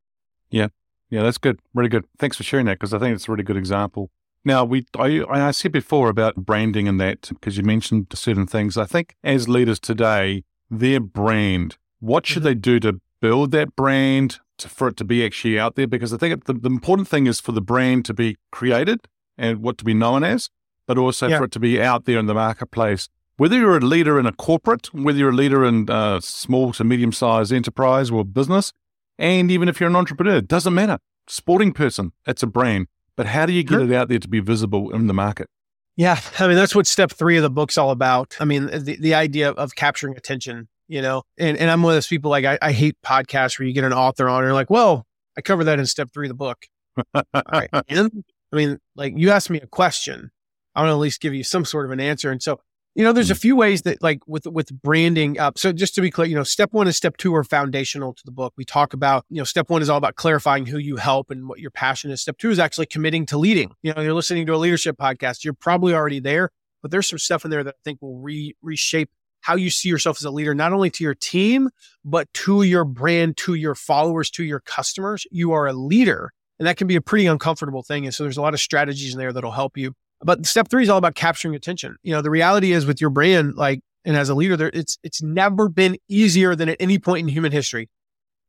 [0.50, 0.68] Yeah.
[1.10, 1.22] Yeah.
[1.22, 1.60] That's good.
[1.74, 2.04] Really good.
[2.18, 4.10] Thanks for sharing that because I think it's a really good example.
[4.44, 8.76] Now, we I, I said before about branding and that because you mentioned certain things.
[8.76, 12.48] I think as leaders today, their brand, what should mm-hmm.
[12.48, 15.88] they do to build that brand to, for it to be actually out there?
[15.88, 19.62] Because I think the, the important thing is for the brand to be created and
[19.62, 20.48] what to be known as
[20.86, 21.38] but also yeah.
[21.38, 23.08] for it to be out there in the marketplace.
[23.36, 26.84] Whether you're a leader in a corporate, whether you're a leader in a small to
[26.84, 28.72] medium sized enterprise or business,
[29.18, 30.98] and even if you're an entrepreneur, it doesn't matter.
[31.28, 32.86] Sporting person, it's a brand.
[33.16, 33.84] But how do you get sure.
[33.84, 35.48] it out there to be visible in the market?
[35.96, 36.20] Yeah.
[36.38, 38.36] I mean, that's what step three of the book's all about.
[38.38, 41.96] I mean, the, the idea of capturing attention, you know, and, and I'm one of
[41.96, 44.54] those people like, I, I hate podcasts where you get an author on and you're
[44.54, 46.66] like, well, I cover that in step three of the book.
[47.14, 47.70] all right.
[47.88, 50.30] And, I mean, like you asked me a question
[50.76, 52.30] I want to at least give you some sort of an answer.
[52.30, 52.60] And so,
[52.94, 53.40] you know, there's a mm.
[53.40, 55.58] few ways that like with with branding up.
[55.58, 58.22] So just to be clear, you know, step one and step two are foundational to
[58.24, 58.52] the book.
[58.56, 61.48] We talk about, you know, step one is all about clarifying who you help and
[61.48, 62.20] what your passion is.
[62.20, 63.72] Step two is actually committing to leading.
[63.82, 65.44] You know, you're listening to a leadership podcast.
[65.44, 66.50] You're probably already there,
[66.82, 69.10] but there's some stuff in there that I think will re- reshape
[69.40, 71.70] how you see yourself as a leader, not only to your team,
[72.04, 75.26] but to your brand, to your followers, to your customers.
[75.30, 76.32] You are a leader.
[76.58, 78.06] And that can be a pretty uncomfortable thing.
[78.06, 79.94] And so there's a lot of strategies in there that'll help you.
[80.22, 81.96] But step three is all about capturing attention.
[82.02, 84.98] You know, the reality is with your brand, like, and as a leader, there, it's
[85.02, 87.90] it's never been easier than at any point in human history.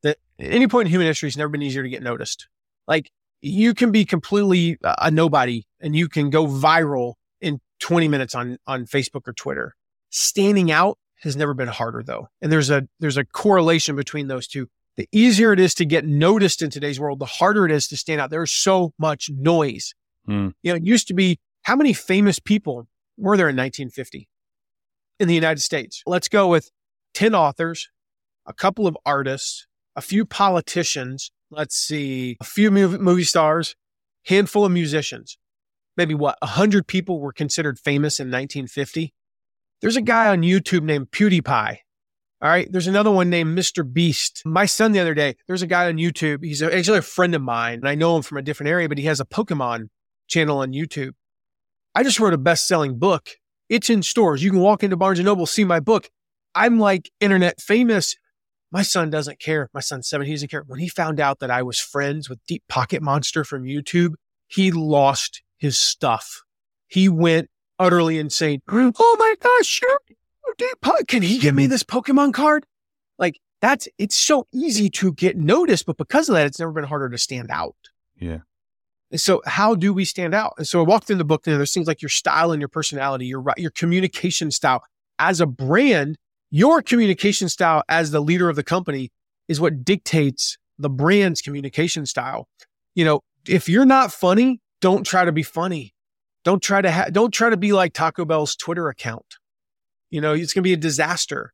[0.04, 2.48] That at any point in human history, it's never been easier to get noticed.
[2.88, 8.36] Like you can be completely a nobody and you can go viral in 20 minutes
[8.36, 9.76] on on Facebook or Twitter.
[10.10, 12.28] Standing out has never been harder though.
[12.42, 14.68] And there's a there's a correlation between those two.
[14.96, 17.98] The easier it is to get noticed in today's world, the harder it is to
[17.98, 18.32] stand out.
[18.32, 19.94] There's so much noise.
[20.28, 20.54] Mm.
[20.64, 24.30] You know, it used to be how many famous people were there in 1950
[25.20, 26.02] in the United States?
[26.06, 26.72] Let's go with
[27.14, 27.90] 10 authors,
[28.46, 33.76] a couple of artists, a few politicians, let's see, a few movie stars,
[34.28, 35.38] handful of musicians.
[35.98, 39.14] Maybe what, 100 people were considered famous in 1950?
[39.82, 41.80] There's a guy on YouTube named PewDiePie.
[42.42, 42.72] All right.
[42.72, 43.84] There's another one named Mr.
[43.84, 44.42] Beast.
[44.46, 46.46] My son the other day, there's a guy on YouTube.
[46.46, 48.98] He's actually a friend of mine and I know him from a different area, but
[48.98, 49.90] he has a Pokemon
[50.30, 51.12] channel on YouTube.
[51.98, 53.32] I just wrote a best selling book.
[53.70, 54.44] It's in stores.
[54.44, 56.12] You can walk into Barnes and Noble, see my book.
[56.54, 58.16] I'm like internet famous.
[58.72, 59.68] My son doesn't care.
[59.74, 60.28] My son's seven.
[60.28, 60.62] He doesn't care.
[60.68, 64.14] When he found out that I was friends with Deep Pocket Monster from YouTube,
[64.46, 66.44] he lost his stuff.
[66.86, 68.62] He went utterly insane.
[68.70, 69.82] Oh my gosh,
[70.60, 71.08] Deep Pocket.
[71.08, 72.68] Can he give me this Pokemon card?
[73.18, 76.84] Like that's, it's so easy to get noticed, but because of that, it's never been
[76.84, 77.76] harder to stand out.
[78.20, 78.42] Yeah.
[79.12, 80.54] And so how do we stand out?
[80.58, 82.68] And so I walked through the book and there's things like your style and your
[82.68, 84.84] personality, your, your communication style
[85.18, 86.18] as a brand,
[86.52, 89.12] your communication style as the leader of the company
[89.48, 92.48] is what dictates the brand's communication style.
[92.96, 95.94] You know, if you're not funny, don't try to be funny.
[96.44, 99.38] Don't try to ha- don't try to be like Taco Bell's Twitter account.
[100.10, 101.54] You know, it's going to be a disaster.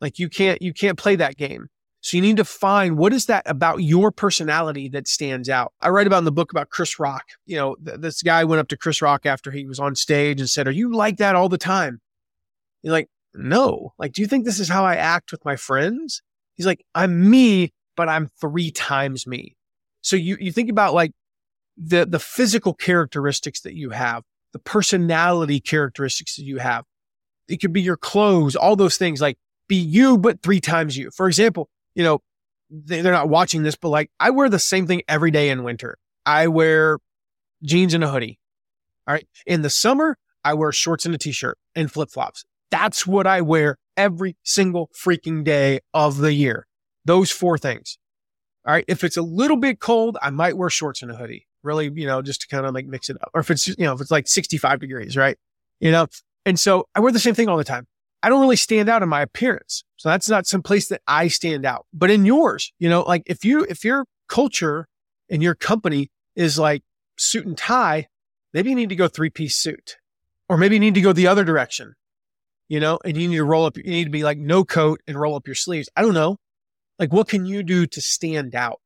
[0.00, 1.68] Like you can't you can't play that game.
[2.02, 5.72] So you need to find what is that about your personality that stands out.
[5.80, 7.22] I write about in the book about Chris Rock.
[7.46, 10.40] You know, th- this guy went up to Chris Rock after he was on stage
[10.40, 12.00] and said, "Are you like that all the time?"
[12.82, 13.94] He's like, "No.
[13.98, 16.22] Like, do you think this is how I act with my friends?"
[16.54, 19.56] He's like, "I'm me, but I'm three times me."
[20.00, 21.12] So you you think about like
[21.76, 26.84] the the physical characteristics that you have, the personality characteristics that you have.
[27.48, 29.20] It could be your clothes, all those things.
[29.20, 29.38] Like
[29.68, 31.12] be you, but three times you.
[31.12, 32.20] For example, you know,
[32.70, 35.98] they're not watching this, but like I wear the same thing every day in winter.
[36.24, 36.98] I wear
[37.62, 38.38] jeans and a hoodie.
[39.06, 39.26] All right.
[39.46, 42.44] In the summer, I wear shorts and a t-shirt and flip flops.
[42.70, 46.66] That's what I wear every single freaking day of the year.
[47.04, 47.98] Those four things.
[48.66, 48.84] All right.
[48.88, 51.48] If it's a little bit cold, I might wear shorts and a hoodie.
[51.62, 53.30] Really, you know, just to kind of like mix it up.
[53.34, 55.36] Or if it's, you know, if it's like 65 degrees, right?
[55.80, 56.06] You know,
[56.44, 57.86] and so I wear the same thing all the time.
[58.22, 59.84] I don't really stand out in my appearance.
[59.96, 61.86] So that's not some place that I stand out.
[61.92, 64.88] But in yours, you know, like if you, if your culture
[65.28, 66.82] and your company is like
[67.18, 68.08] suit and tie,
[68.52, 69.96] maybe you need to go three piece suit
[70.48, 71.94] or maybe you need to go the other direction,
[72.68, 75.00] you know, and you need to roll up, you need to be like no coat
[75.06, 75.88] and roll up your sleeves.
[75.96, 76.38] I don't know.
[76.98, 78.80] Like what can you do to stand out?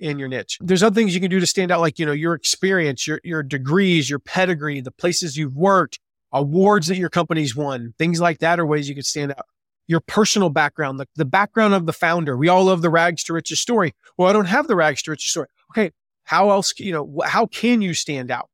[0.00, 0.58] in your niche.
[0.60, 3.20] There's other things you can do to stand out, like, you know, your experience, your,
[3.24, 5.98] your degrees, your pedigree, the places you've worked,
[6.32, 9.46] awards that your company's won, things like that are ways you could stand out.
[9.86, 12.36] Your personal background, the, the background of the founder.
[12.36, 13.94] We all love the rags to riches story.
[14.16, 15.48] Well, I don't have the rags to riches story.
[15.72, 15.92] Okay.
[16.24, 18.50] How else, you know, how can you stand out?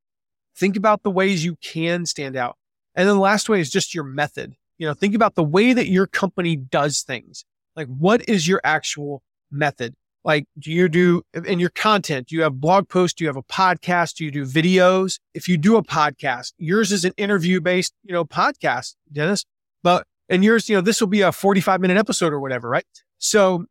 [0.56, 2.56] Think about the ways you can stand out.
[2.94, 4.54] And then the last way is just your method.
[4.78, 7.44] You know, think about the way that your company does things.
[7.74, 9.94] Like, what is your actual method?
[10.24, 12.28] Like, do you do in your content?
[12.28, 13.14] Do you have blog posts?
[13.14, 14.14] Do you have a podcast?
[14.14, 15.20] Do you do videos?
[15.34, 19.44] If you do a podcast, yours is an interview based, you know, podcast, Dennis.
[19.82, 22.86] But, and yours, you know, this will be a 45 minute episode or whatever, right?
[23.18, 23.66] So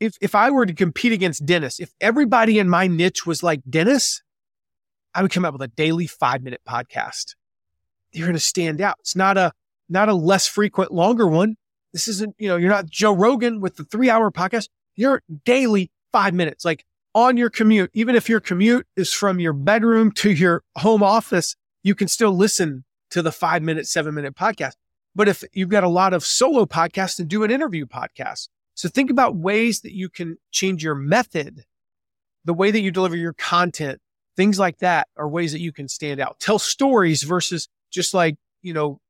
[0.00, 3.60] if, if I were to compete against Dennis, if everybody in my niche was like
[3.70, 4.22] Dennis,
[5.14, 7.36] I would come up with a daily five minute podcast.
[8.10, 8.96] You're going to stand out.
[9.00, 9.52] It's not a,
[9.88, 11.54] not a less frequent, longer one.
[11.92, 15.90] This isn't, you know, you're not Joe Rogan with the three hour podcast your daily
[16.12, 20.30] five minutes, like on your commute, even if your commute is from your bedroom to
[20.30, 24.72] your home office, you can still listen to the five minute, seven minute podcast.
[25.14, 28.48] But if you've got a lot of solo podcasts, then do an interview podcast.
[28.74, 31.64] So think about ways that you can change your method,
[32.44, 34.00] the way that you deliver your content,
[34.36, 36.38] things like that are ways that you can stand out.
[36.38, 39.00] Tell stories versus just like, you know,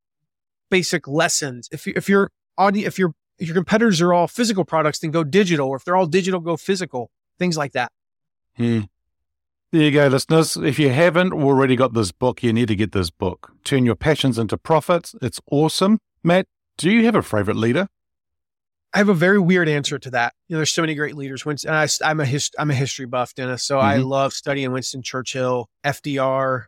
[0.71, 1.69] basic lessons.
[1.73, 5.25] If, you, if your audience, if your your competitors are all physical products, then go
[5.25, 5.69] digital.
[5.69, 7.11] Or if they're all digital, go physical.
[7.39, 7.93] Things like that.
[8.57, 8.83] Hmm.
[9.73, 10.57] There you go, listeners.
[10.57, 13.53] If you haven't already got this book, you need to get this book.
[13.65, 15.15] Turn your passions into profits.
[15.21, 15.99] It's awesome.
[16.23, 16.47] Matt,
[16.79, 17.89] do you have a favorite leader?
[18.95, 20.33] I have a very weird answer to that.
[20.49, 21.45] You know, there's so many great leaders.
[21.45, 23.65] Winston, I, am a hist- I'm a history buff, Dennis.
[23.65, 23.87] So mm-hmm.
[23.87, 26.65] I love studying Winston Churchill, FDR,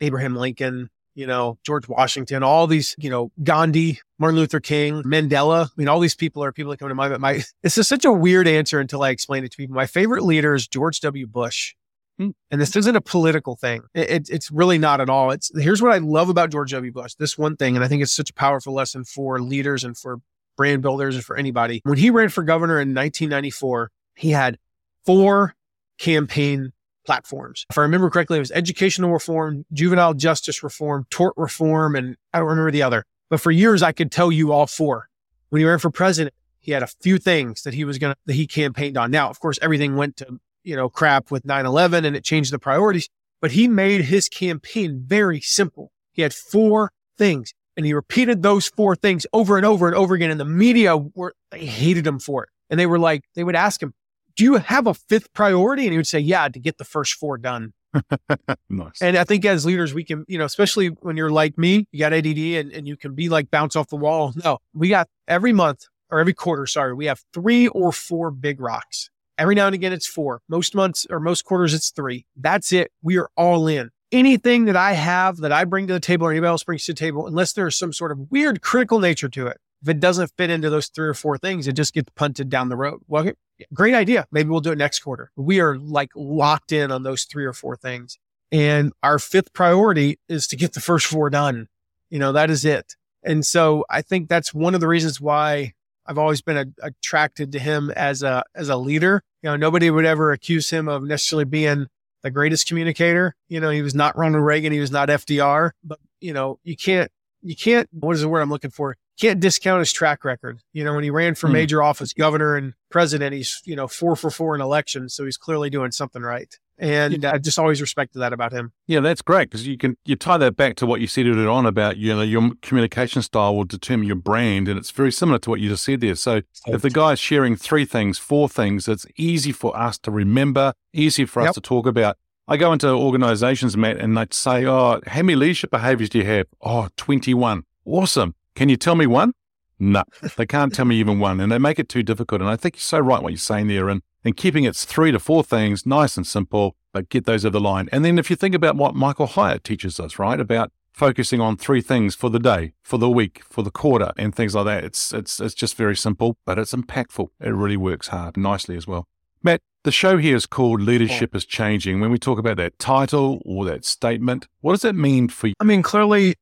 [0.00, 5.66] Abraham Lincoln you know, George Washington, all these, you know, Gandhi, Martin Luther King, Mandela.
[5.66, 7.12] I mean, all these people are people that come to mind.
[7.12, 9.74] But my, this is such a weird answer until I explain it to people.
[9.74, 11.26] My favorite leader is George W.
[11.26, 11.74] Bush.
[12.18, 12.30] Hmm.
[12.50, 13.82] And this isn't a political thing.
[13.94, 15.30] It, it, it's really not at all.
[15.30, 16.92] It's here's what I love about George W.
[16.92, 17.14] Bush.
[17.14, 20.18] This one thing, and I think it's such a powerful lesson for leaders and for
[20.56, 21.80] brand builders and for anybody.
[21.84, 24.58] When he ran for governor in 1994, he had
[25.06, 25.54] four
[25.98, 26.72] campaign
[27.08, 27.64] platforms.
[27.70, 32.38] If I remember correctly, it was educational reform, juvenile justice reform, tort reform, and I
[32.38, 33.06] don't remember the other.
[33.30, 35.08] But for years, I could tell you all four.
[35.48, 38.18] When he ran for president, he had a few things that he was going to,
[38.26, 39.10] that he campaigned on.
[39.10, 42.52] Now, of course, everything went to, you know, crap with 9 11 and it changed
[42.52, 43.08] the priorities,
[43.40, 45.92] but he made his campaign very simple.
[46.12, 50.14] He had four things and he repeated those four things over and over and over
[50.14, 50.30] again.
[50.30, 52.50] And the media were, they hated him for it.
[52.68, 53.94] And they were like, they would ask him,
[54.38, 55.82] do you have a fifth priority?
[55.82, 57.74] And he would say, yeah, to get the first four done.
[58.70, 59.02] nice.
[59.02, 61.98] And I think as leaders, we can, you know, especially when you're like me, you
[61.98, 64.32] got ADD and, and you can be like bounce off the wall.
[64.42, 68.60] No, we got every month or every quarter, sorry, we have three or four big
[68.60, 69.10] rocks.
[69.36, 70.40] Every now and again, it's four.
[70.48, 72.24] Most months or most quarters, it's three.
[72.36, 72.92] That's it.
[73.02, 73.90] We are all in.
[74.12, 76.92] Anything that I have that I bring to the table or anybody else brings to
[76.92, 80.32] the table, unless there's some sort of weird critical nature to it, if it doesn't
[80.36, 83.00] fit into those three or four things, it just gets punted down the road.
[83.06, 83.30] Well,
[83.72, 84.26] great idea.
[84.32, 85.30] Maybe we'll do it next quarter.
[85.36, 88.18] We are like locked in on those three or four things.
[88.50, 91.68] And our fifth priority is to get the first four done.
[92.10, 92.96] You know, that is it.
[93.22, 95.74] And so I think that's one of the reasons why
[96.06, 99.22] I've always been a, attracted to him as a, as a leader.
[99.42, 101.88] You know, nobody would ever accuse him of necessarily being
[102.22, 103.34] the greatest communicator.
[103.48, 104.72] You know, he was not Ronald Reagan.
[104.72, 107.10] He was not FDR, but you know, you can't,
[107.42, 108.96] you can't, what is the word I'm looking for?
[109.18, 110.60] Can't discount his track record.
[110.72, 111.52] You know, when he ran for mm.
[111.52, 115.14] major office, governor and president, he's, you know, four for four in elections.
[115.14, 116.54] So he's clearly doing something right.
[116.78, 117.32] And yeah.
[117.32, 118.72] I just always respected that about him.
[118.86, 121.48] Yeah, that's great because you can you tie that back to what you said earlier
[121.48, 125.40] on about you know your communication style will determine your brand, and it's very similar
[125.40, 126.14] to what you just said there.
[126.14, 130.72] So if the guy's sharing three things, four things, it's easy for us to remember,
[130.92, 131.54] easy for us yep.
[131.54, 132.16] to talk about.
[132.46, 136.26] I go into organizations, Matt, and they say, "Oh, how many leadership behaviors do you
[136.26, 137.64] have?" Oh, 21.
[137.84, 138.36] Awesome.
[138.58, 139.34] Can you tell me one?
[139.78, 140.02] No,
[140.36, 142.40] they can't tell me even one, and they make it too difficult.
[142.40, 145.12] And I think you're so right what you're saying there, and and keeping it three
[145.12, 147.88] to four things, nice and simple, but get those over the line.
[147.92, 151.56] And then if you think about what Michael Hyatt teaches us, right, about focusing on
[151.56, 154.82] three things for the day, for the week, for the quarter, and things like that.
[154.82, 157.28] It's it's it's just very simple, but it's impactful.
[157.40, 159.06] It really works hard nicely as well.
[159.40, 162.00] Matt, the show here is called Leadership is Changing.
[162.00, 165.54] When we talk about that title or that statement, what does it mean for you?
[165.60, 166.34] I mean, clearly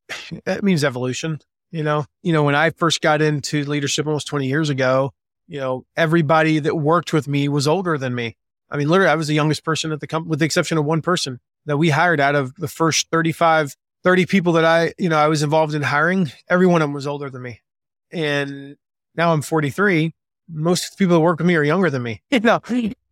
[0.47, 1.41] it means evolution.
[1.77, 5.13] You know, you know, when I first got into leadership almost 20 years ago,
[5.47, 8.35] you know, everybody that worked with me was older than me.
[8.71, 10.87] I mean, literally, I was the youngest person at the company, with the exception of
[10.87, 15.09] one person that we hired out of the first 35 30 people that I, you
[15.09, 17.61] know, I was involved in hiring, every one of them was older than me.
[18.13, 18.77] And
[19.15, 20.15] now I'm 43.
[20.49, 22.23] Most people that work with me are younger than me.
[22.31, 22.61] You know,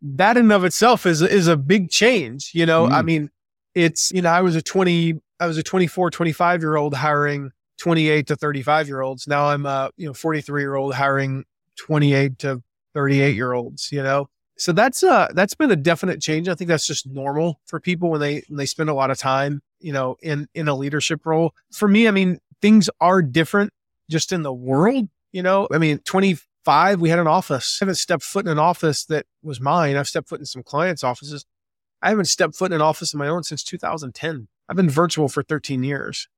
[0.01, 2.53] that in of itself is, is a big change.
[2.55, 2.93] You know, mm.
[2.93, 3.31] I mean,
[3.75, 7.51] it's, you know, I was a 20, I was a 24, 25 year old hiring
[7.79, 9.27] 28 to 35 year olds.
[9.27, 11.45] Now I'm a, you know, 43 year old hiring
[11.77, 12.63] 28 to
[12.95, 14.29] 38 year olds, you know?
[14.57, 16.49] So that's uh that's been a definite change.
[16.49, 19.19] I think that's just normal for people when they when they spend a lot of
[19.19, 21.55] time you know, in, in a leadership role.
[21.71, 23.73] For me, I mean, things are different
[24.11, 27.79] just in the world, you know, I mean, 25, we had an office.
[27.81, 29.97] I haven't stepped foot in an office that was mine.
[29.97, 31.45] I've stepped foot in some clients' offices.
[32.01, 34.49] I haven't stepped foot in an office of my own since 2010.
[34.69, 36.29] I've been virtual for 13 years.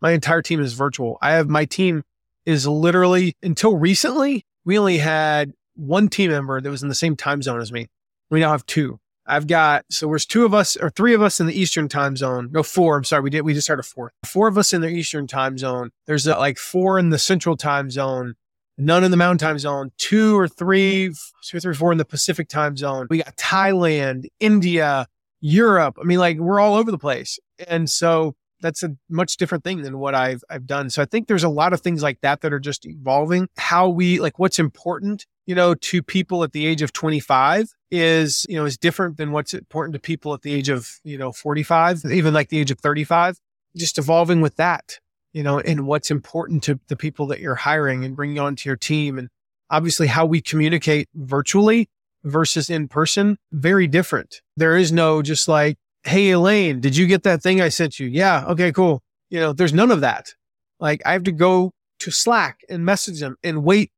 [0.00, 1.18] My entire team is virtual.
[1.22, 2.04] I have my team
[2.44, 7.16] is literally until recently, we only had one team member that was in the same
[7.16, 7.88] time zone as me.
[8.30, 8.98] We now have two.
[9.26, 12.16] I've got so there's two of us or three of us in the Eastern time
[12.16, 12.50] zone.
[12.52, 12.96] No, four.
[12.96, 14.12] I'm sorry, we did we just started four.
[14.24, 15.90] Four of us in the Eastern time zone.
[16.06, 18.36] There's uh, like four in the Central time zone,
[18.78, 19.90] none in the Mountain time zone.
[19.98, 23.08] Two or three, two or three, four in the Pacific time zone.
[23.10, 25.08] We got Thailand, India,
[25.40, 25.98] Europe.
[26.00, 29.82] I mean, like we're all over the place, and so that's a much different thing
[29.82, 30.90] than what I've I've done.
[30.90, 33.48] So I think there's a lot of things like that that are just evolving.
[33.56, 38.44] How we like what's important you know, to people at the age of 25 is,
[38.48, 41.30] you know, is different than what's important to people at the age of, you know,
[41.32, 43.38] 45, even like the age of 35,
[43.76, 44.98] just evolving with that,
[45.32, 48.76] you know, and what's important to the people that you're hiring and bringing onto your
[48.76, 49.18] team.
[49.18, 49.28] And
[49.70, 51.88] obviously how we communicate virtually
[52.24, 54.42] versus in person, very different.
[54.56, 58.06] There is no just like, Hey, Elaine, did you get that thing I sent you?
[58.06, 58.44] Yeah.
[58.46, 59.02] Okay, cool.
[59.28, 60.34] You know, there's none of that.
[60.78, 63.90] Like I have to go to Slack and message them and wait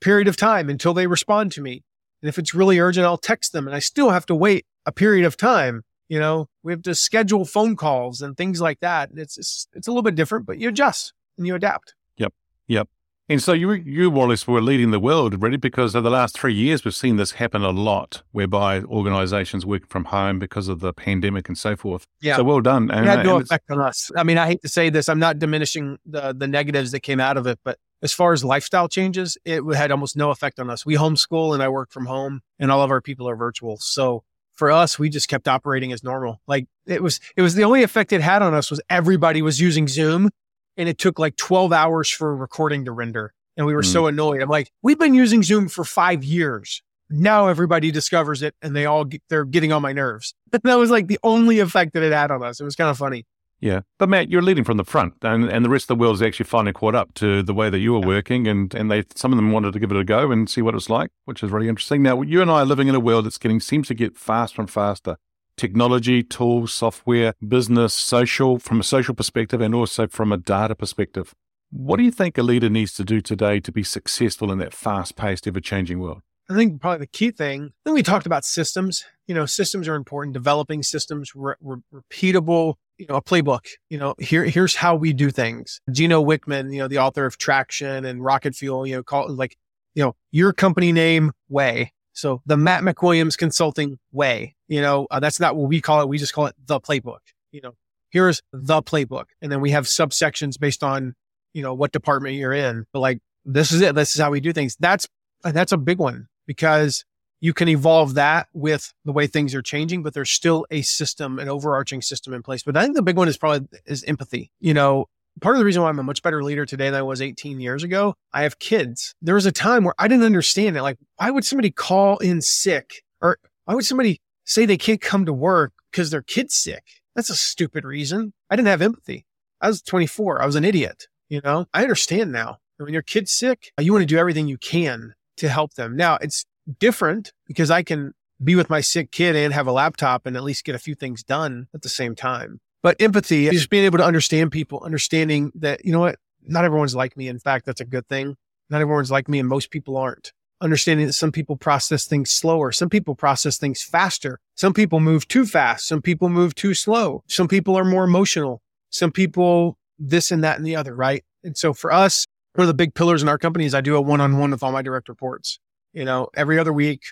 [0.00, 1.82] period of time until they respond to me.
[2.22, 4.92] And if it's really urgent, I'll text them and I still have to wait a
[4.92, 5.82] period of time.
[6.08, 9.10] You know, we have to schedule phone calls and things like that.
[9.16, 11.94] It's, it's, it's a little bit different, but you adjust and you adapt.
[12.16, 12.32] Yep.
[12.68, 12.88] Yep.
[13.28, 16.54] And so you, you less were leading the world, really, because over the last three
[16.54, 20.92] years, we've seen this happen a lot, whereby organizations work from home because of the
[20.92, 22.06] pandemic and so forth.
[22.20, 22.36] Yeah.
[22.36, 22.88] So well done.
[22.88, 24.12] And, it had no effect on us.
[24.16, 27.18] I mean, I hate to say this, I'm not diminishing the, the negatives that came
[27.18, 30.70] out of it, but as far as lifestyle changes, it had almost no effect on
[30.70, 30.86] us.
[30.86, 33.76] We homeschool and I work from home and all of our people are virtual.
[33.78, 34.22] So
[34.54, 36.40] for us, we just kept operating as normal.
[36.46, 39.60] Like it was, it was the only effect it had on us was everybody was
[39.60, 40.30] using Zoom
[40.76, 43.32] and it took like 12 hours for a recording to render.
[43.56, 43.92] And we were mm.
[43.92, 44.42] so annoyed.
[44.42, 46.82] I'm like, we've been using Zoom for five years.
[47.08, 50.34] Now everybody discovers it and they all, they're getting on my nerves.
[50.50, 52.60] But that was like the only effect that it had on us.
[52.60, 53.26] It was kind of funny.
[53.60, 53.80] Yeah.
[53.98, 56.22] But Matt, you're leading from the front and, and the rest of the world is
[56.22, 58.06] actually finally caught up to the way that you were yeah.
[58.06, 60.62] working and, and they some of them wanted to give it a go and see
[60.62, 62.02] what it's like, which is really interesting.
[62.02, 64.60] Now you and I are living in a world that's getting seems to get faster
[64.60, 65.16] and faster.
[65.56, 71.34] Technology, tools, software, business, social, from a social perspective and also from a data perspective.
[71.70, 74.74] What do you think a leader needs to do today to be successful in that
[74.74, 76.22] fast paced, ever changing world?
[76.48, 79.04] I think probably the key thing, then we talked about systems.
[79.26, 83.66] You know, systems are important, developing systems, re- re- repeatable, you know, a playbook.
[83.90, 85.80] You know, here here's how we do things.
[85.90, 89.56] Gino Wickman, you know, the author of Traction and Rocket Fuel, you know, call like,
[89.94, 91.92] you know, your company name way.
[92.16, 94.56] So the Matt McWilliams Consulting way.
[94.68, 96.08] You know, uh, that's not what we call it.
[96.08, 97.18] We just call it the playbook.
[97.52, 97.74] You know,
[98.10, 101.14] here's the playbook, and then we have subsections based on
[101.52, 102.86] you know what department you're in.
[102.92, 103.94] But like, this is it.
[103.94, 104.76] This is how we do things.
[104.80, 105.06] That's
[105.44, 107.04] that's a big one because
[107.40, 111.38] you can evolve that with the way things are changing, but there's still a system,
[111.38, 112.62] an overarching system in place.
[112.62, 114.50] But I think the big one is probably is empathy.
[114.58, 115.08] You know,
[115.40, 117.60] part of the reason why I'm a much better leader today than I was 18
[117.60, 119.14] years ago, I have kids.
[119.22, 120.82] There was a time where I didn't understand it.
[120.82, 125.26] Like, why would somebody call in sick or why would somebody say they can't come
[125.26, 126.84] to work because their kid's sick?
[127.14, 128.32] That's a stupid reason.
[128.50, 129.26] I didn't have empathy.
[129.60, 130.42] I was 24.
[130.42, 131.06] I was an idiot.
[131.28, 132.58] You know, I understand now.
[132.78, 135.96] When your kid's sick, uh, you want to do everything you can to help them.
[135.96, 136.44] Now it's
[136.78, 138.12] different because I can
[138.42, 140.94] be with my sick kid and have a laptop and at least get a few
[140.94, 142.60] things done at the same time.
[142.86, 146.94] But empathy, just being able to understand people, understanding that, you know what, not everyone's
[146.94, 147.26] like me.
[147.26, 148.36] In fact, that's a good thing.
[148.70, 150.32] Not everyone's like me and most people aren't.
[150.60, 152.70] Understanding that some people process things slower.
[152.70, 154.38] Some people process things faster.
[154.54, 155.88] Some people move too fast.
[155.88, 157.24] Some people move too slow.
[157.26, 158.62] Some people are more emotional.
[158.90, 161.24] Some people this and that and the other, right?
[161.42, 162.24] And so for us,
[162.54, 164.52] one of the big pillars in our company is I do a one on one
[164.52, 165.58] with all my direct reports,
[165.92, 167.02] you know, every other week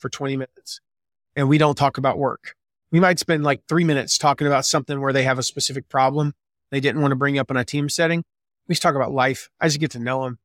[0.00, 0.80] for 20 minutes.
[1.36, 2.56] And we don't talk about work.
[2.92, 6.34] We might spend like three minutes talking about something where they have a specific problem
[6.72, 8.24] they didn't want to bring up in a team setting.
[8.66, 9.50] We just talk about life.
[9.60, 10.38] I just get to know them.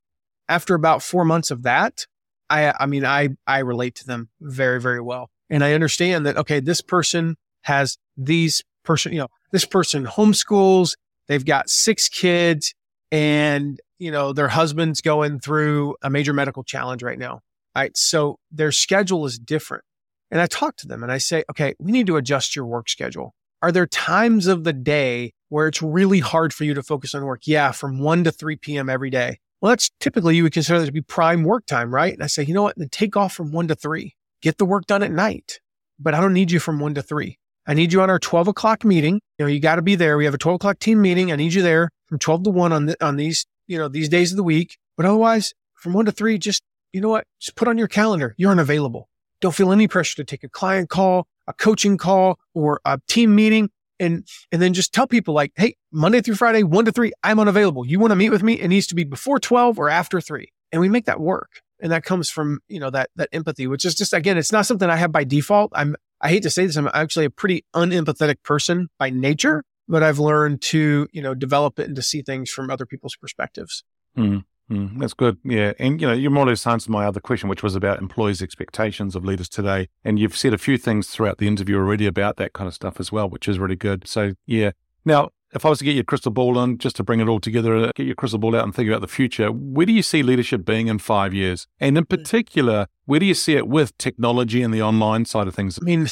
[0.50, 2.06] After about four months of that,
[2.50, 5.32] I, I mean, I, I relate to them very, very well.
[5.50, 10.96] And I understand that, okay, this person has these person, you know, this person homeschools,
[11.28, 12.74] they've got six kids
[13.10, 17.40] and, you know, their husband's going through a major medical challenge right now.
[17.74, 17.96] Right.
[17.96, 19.84] So their schedule is different.
[20.32, 22.90] And I talk to them and I say, okay, we need to adjust your work
[22.90, 23.34] schedule.
[23.62, 27.26] Are there times of the day where it's really hard for you to focus on
[27.26, 27.48] work?
[27.48, 28.90] Yeah, from 1 to 3 p.m.
[28.90, 29.40] every day.
[29.62, 32.14] Well, that's typically you would consider that to be prime work time, right?
[32.14, 32.78] And I say, you know what?
[32.78, 34.16] Then take off from 1 to 3.
[34.42, 35.60] Get the work done at night.
[36.00, 37.40] But I don't need you from 1 to 3.
[37.66, 39.20] I need you on our 12 o'clock meeting.
[39.40, 40.18] You know, you got to be there.
[40.18, 41.32] We have a 12 o'clock team meeting.
[41.32, 44.10] I need you there from 12 to 1 on, the, on these, you know, these
[44.10, 44.78] days of the week.
[44.96, 46.62] But otherwise, from 1 to 3, just,
[46.94, 47.26] you know what?
[47.40, 48.36] Just put on your calendar.
[48.38, 49.10] You're unavailable.
[49.42, 53.36] Don't feel any pressure to take a client call, a coaching call, or a team
[53.36, 53.70] meeting
[54.00, 57.40] and and then just tell people like, hey, Monday through Friday, one to three, I'm
[57.40, 57.86] unavailable.
[57.86, 58.54] You want to meet with me?
[58.54, 60.52] It needs to be before 12 or after three.
[60.72, 61.62] And we make that work.
[61.80, 64.66] And that comes from, you know, that that empathy, which is just again, it's not
[64.66, 65.72] something I have by default.
[65.76, 70.02] I'm I hate to say this, I'm actually a pretty unempathetic person by nature, but
[70.02, 73.84] I've learned to, you know, develop it and to see things from other people's perspectives.
[74.18, 74.44] Mm.
[74.70, 75.38] Mm, that's good.
[75.44, 75.74] Yeah.
[75.80, 78.42] And, you know, you more or less answered my other question, which was about employees'
[78.42, 79.88] expectations of leaders today.
[80.04, 83.00] And you've said a few things throughout the interview already about that kind of stuff
[83.00, 84.08] as well, which is really good.
[84.08, 84.72] So, yeah.
[85.06, 87.40] Now, if I was to get your crystal ball on, just to bring it all
[87.40, 90.04] together, uh, get your crystal ball out and think about the future, where do you
[90.04, 91.68] see leadership being in five years?
[91.80, 92.16] And in hmm.
[92.16, 95.80] particular, where do you see it with technology and the online side of things?
[95.82, 96.08] I mean,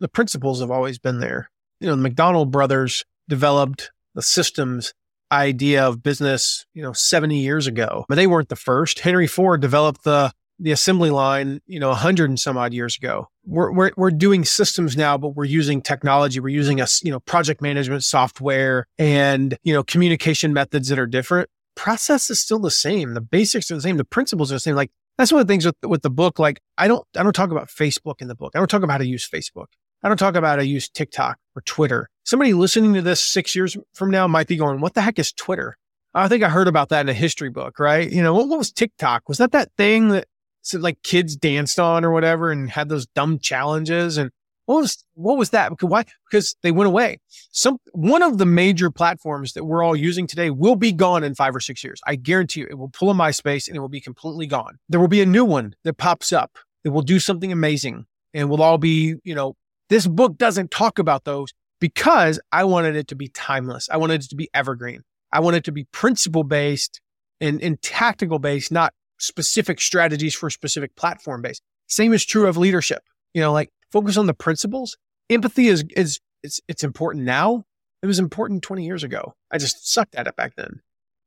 [0.00, 1.50] the principles have always been there.
[1.80, 4.94] You know, the McDonald brothers developed the systems
[5.30, 8.04] idea of business, you know, 70 years ago.
[8.08, 9.00] But they weren't the first.
[9.00, 13.28] Henry Ford developed the the assembly line, you know, 100 and some odd years ago.
[13.44, 16.40] We're, we're, we're doing systems now, but we're using technology.
[16.40, 21.06] We're using a, you know, project management software and, you know, communication methods that are
[21.06, 21.48] different.
[21.76, 23.14] Process is still the same.
[23.14, 23.98] The basics are the same.
[23.98, 24.74] The principles are the same.
[24.74, 26.40] Like that's one of the things with, with the book.
[26.40, 28.52] Like I don't, I don't talk about Facebook in the book.
[28.56, 29.66] I don't talk about how to use Facebook.
[30.02, 32.08] I don't talk about to use TikTok or Twitter.
[32.24, 35.32] Somebody listening to this six years from now might be going, what the heck is
[35.32, 35.76] Twitter?
[36.14, 38.10] I think I heard about that in a history book, right?
[38.10, 39.28] You know, what, what was TikTok?
[39.28, 40.26] Was that that thing that
[40.72, 44.18] like kids danced on or whatever and had those dumb challenges?
[44.18, 44.30] And
[44.66, 45.70] what was, what was that?
[45.70, 46.04] Because why?
[46.30, 47.18] Because they went away.
[47.50, 51.34] Some, one of the major platforms that we're all using today will be gone in
[51.34, 52.00] five or six years.
[52.06, 54.78] I guarantee you it will pull a MySpace and it will be completely gone.
[54.88, 58.48] There will be a new one that pops up that will do something amazing and
[58.48, 59.56] we'll all be, you know,
[59.88, 63.88] this book doesn't talk about those because I wanted it to be timeless.
[63.90, 65.02] I wanted it to be evergreen.
[65.32, 67.00] I wanted it to be principle based
[67.40, 71.62] and, and tactical based, not specific strategies for specific platform based.
[71.86, 73.02] Same is true of leadership.
[73.34, 74.96] You know, like focus on the principles.
[75.30, 77.64] Empathy is, is, it's, it's important now.
[78.02, 79.34] It was important 20 years ago.
[79.50, 80.80] I just sucked at it back then.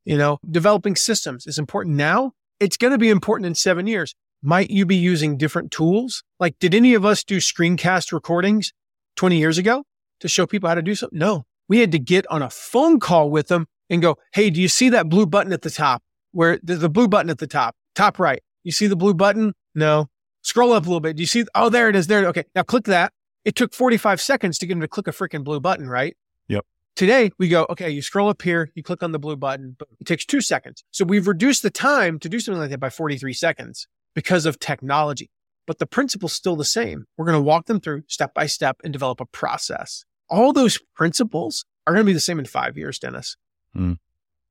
[0.05, 2.33] You know, developing systems is important now.
[2.59, 6.23] It's going to be important in seven years might you be using different tools?
[6.39, 8.73] Like, did any of us do screencast recordings
[9.15, 9.83] 20 years ago
[10.19, 11.19] to show people how to do something?
[11.19, 11.45] No.
[11.67, 14.67] We had to get on a phone call with them and go, Hey, do you
[14.67, 16.03] see that blue button at the top?
[16.31, 18.41] Where there's the blue button at the top, top right.
[18.63, 19.53] You see the blue button?
[19.75, 20.07] No.
[20.43, 21.17] Scroll up a little bit.
[21.17, 21.45] Do you see?
[21.53, 22.07] Oh, there it is.
[22.07, 22.25] There.
[22.27, 22.45] Okay.
[22.55, 23.13] Now click that.
[23.45, 26.15] It took 45 seconds to get them to click a freaking blue button, right?
[26.47, 26.65] Yep.
[26.95, 29.87] Today we go, okay, you scroll up here, you click on the blue button, but
[29.99, 30.83] it takes two seconds.
[30.91, 34.59] So we've reduced the time to do something like that by 43 seconds because of
[34.59, 35.29] technology.
[35.67, 37.05] But the principle's still the same.
[37.17, 40.05] We're going to walk them through step by step and develop a process.
[40.29, 43.37] All those principles are going to be the same in five years, Dennis.
[43.75, 43.97] Mm.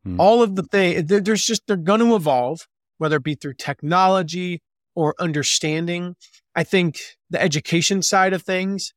[0.07, 0.19] Mm.
[0.19, 2.67] All of the things, there's just, they're going to evolve,
[2.99, 4.63] whether it be through technology
[4.95, 6.17] or understanding.
[6.55, 8.93] I think the education side of things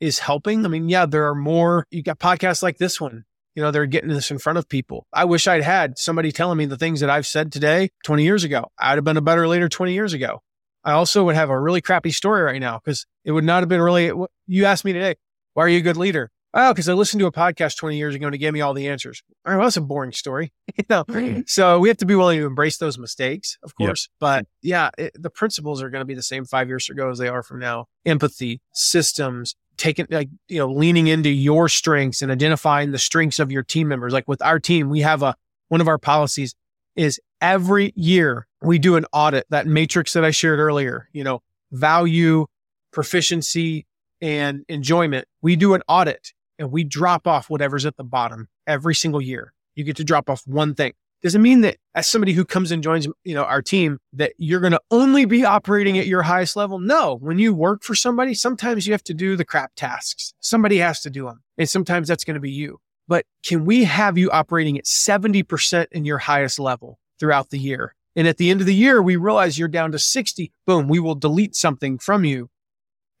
[0.00, 0.64] is helping.
[0.64, 3.24] I mean, yeah, there are more, you got podcasts like this one
[3.58, 5.08] you know, they're getting this in front of people.
[5.12, 8.44] I wish I'd had somebody telling me the things that I've said today 20 years
[8.44, 8.70] ago.
[8.78, 10.42] I'd have been a better leader 20 years ago.
[10.84, 13.68] I also would have a really crappy story right now because it would not have
[13.68, 14.12] been really.
[14.46, 15.16] You asked me today,
[15.54, 16.30] why are you a good leader?
[16.54, 18.72] Oh, because I listened to a podcast 20 years ago and it gave me all
[18.72, 19.22] the answers.
[19.44, 20.52] All right, well, that's a boring story.
[20.76, 21.04] you know?
[21.46, 24.08] So we have to be willing to embrace those mistakes, of course.
[24.10, 24.18] Yep.
[24.18, 27.18] But yeah, it, the principles are going to be the same five years ago as
[27.18, 27.86] they are from now.
[28.06, 33.50] Empathy, systems, taking like you know leaning into your strengths and identifying the strengths of
[33.50, 35.34] your team members like with our team we have a
[35.68, 36.54] one of our policies
[36.96, 41.40] is every year we do an audit that matrix that i shared earlier you know
[41.70, 42.44] value
[42.90, 43.86] proficiency
[44.20, 48.94] and enjoyment we do an audit and we drop off whatever's at the bottom every
[48.94, 50.92] single year You get to drop off one thing.
[51.22, 54.60] Doesn't mean that as somebody who comes and joins, you know, our team, that you're
[54.60, 56.78] going to only be operating at your highest level.
[56.78, 60.32] No, when you work for somebody, sometimes you have to do the crap tasks.
[60.38, 61.42] Somebody has to do them.
[61.56, 62.78] And sometimes that's going to be you.
[63.08, 67.96] But can we have you operating at 70% in your highest level throughout the year?
[68.14, 70.52] And at the end of the year, we realize you're down to 60.
[70.66, 72.48] Boom, we will delete something from you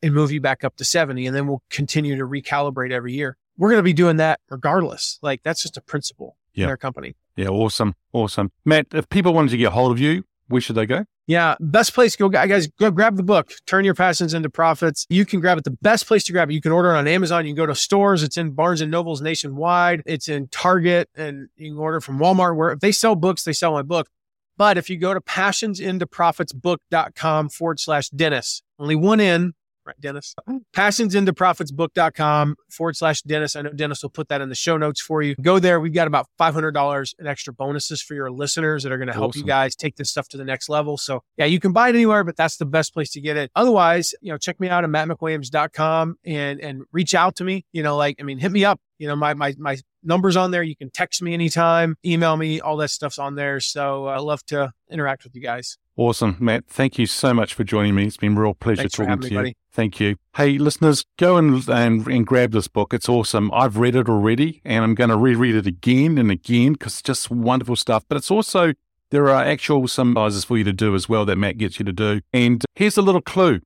[0.02, 1.26] and move you back up to 70.
[1.26, 3.36] And then we'll continue to recalibrate every year.
[3.56, 5.18] We're going to be doing that regardless.
[5.22, 6.64] Like that's just a principle Yeah.
[6.64, 7.16] in our company.
[7.36, 7.94] Yeah, awesome.
[8.12, 8.50] Awesome.
[8.64, 11.04] Matt, if people wanted to get a hold of you, where should they go?
[11.26, 12.66] Yeah, best place go guys.
[12.68, 13.52] Go grab the book.
[13.66, 15.04] Turn your passions into profits.
[15.10, 15.64] You can grab it.
[15.64, 16.54] The best place to grab it.
[16.54, 17.44] You can order it on Amazon.
[17.44, 18.22] You can go to stores.
[18.22, 20.02] It's in Barnes and Nobles nationwide.
[20.06, 22.56] It's in Target, and you can order from Walmart.
[22.56, 24.08] Where if they sell books, they sell my book.
[24.56, 29.52] But if you go to passionsintoprofitsbook.com forward slash Dennis, only one in,
[29.88, 30.34] right, Dennis?
[30.74, 33.56] Passionsintoprofitsbook.com forward slash Dennis.
[33.56, 35.34] I know Dennis will put that in the show notes for you.
[35.40, 35.80] Go there.
[35.80, 39.34] We've got about $500 in extra bonuses for your listeners that are going to help
[39.34, 40.96] you guys take this stuff to the next level.
[40.96, 43.50] So yeah, you can buy it anywhere, but that's the best place to get it.
[43.56, 47.64] Otherwise, you know, check me out at mattmcwilliams.com and, and reach out to me.
[47.72, 48.80] You know, like, I mean, hit me up.
[48.98, 50.62] You know, my, my, my number's on there.
[50.62, 53.60] You can text me anytime, email me, all that stuff's on there.
[53.60, 55.78] So uh, I love to interact with you guys.
[55.96, 56.66] Awesome, Matt.
[56.68, 58.06] Thank you so much for joining me.
[58.06, 59.36] It's been a real pleasure Thanks talking to me, you.
[59.36, 59.56] buddy.
[59.72, 60.16] Thank you.
[60.36, 62.94] Hey, listeners, go and, and and grab this book.
[62.94, 63.50] It's awesome.
[63.52, 67.02] I've read it already, and I'm going to reread it again and again because it's
[67.02, 68.04] just wonderful stuff.
[68.08, 68.74] But it's also
[69.10, 71.92] there are actual symbolizes for you to do as well that Matt gets you to
[71.92, 72.20] do.
[72.32, 73.60] And here's a little clue.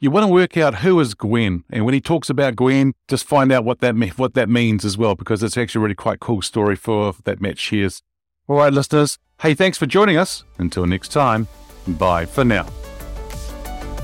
[0.00, 3.26] You want to work out who is Gwen, and when he talks about Gwen, just
[3.26, 5.94] find out what that me- what that means as well, because it's actually a really
[5.96, 8.00] quite cool story for that Matt shares.
[8.46, 9.18] All right, listeners.
[9.40, 10.44] Hey, thanks for joining us.
[10.58, 11.48] Until next time,
[11.86, 12.66] bye for now.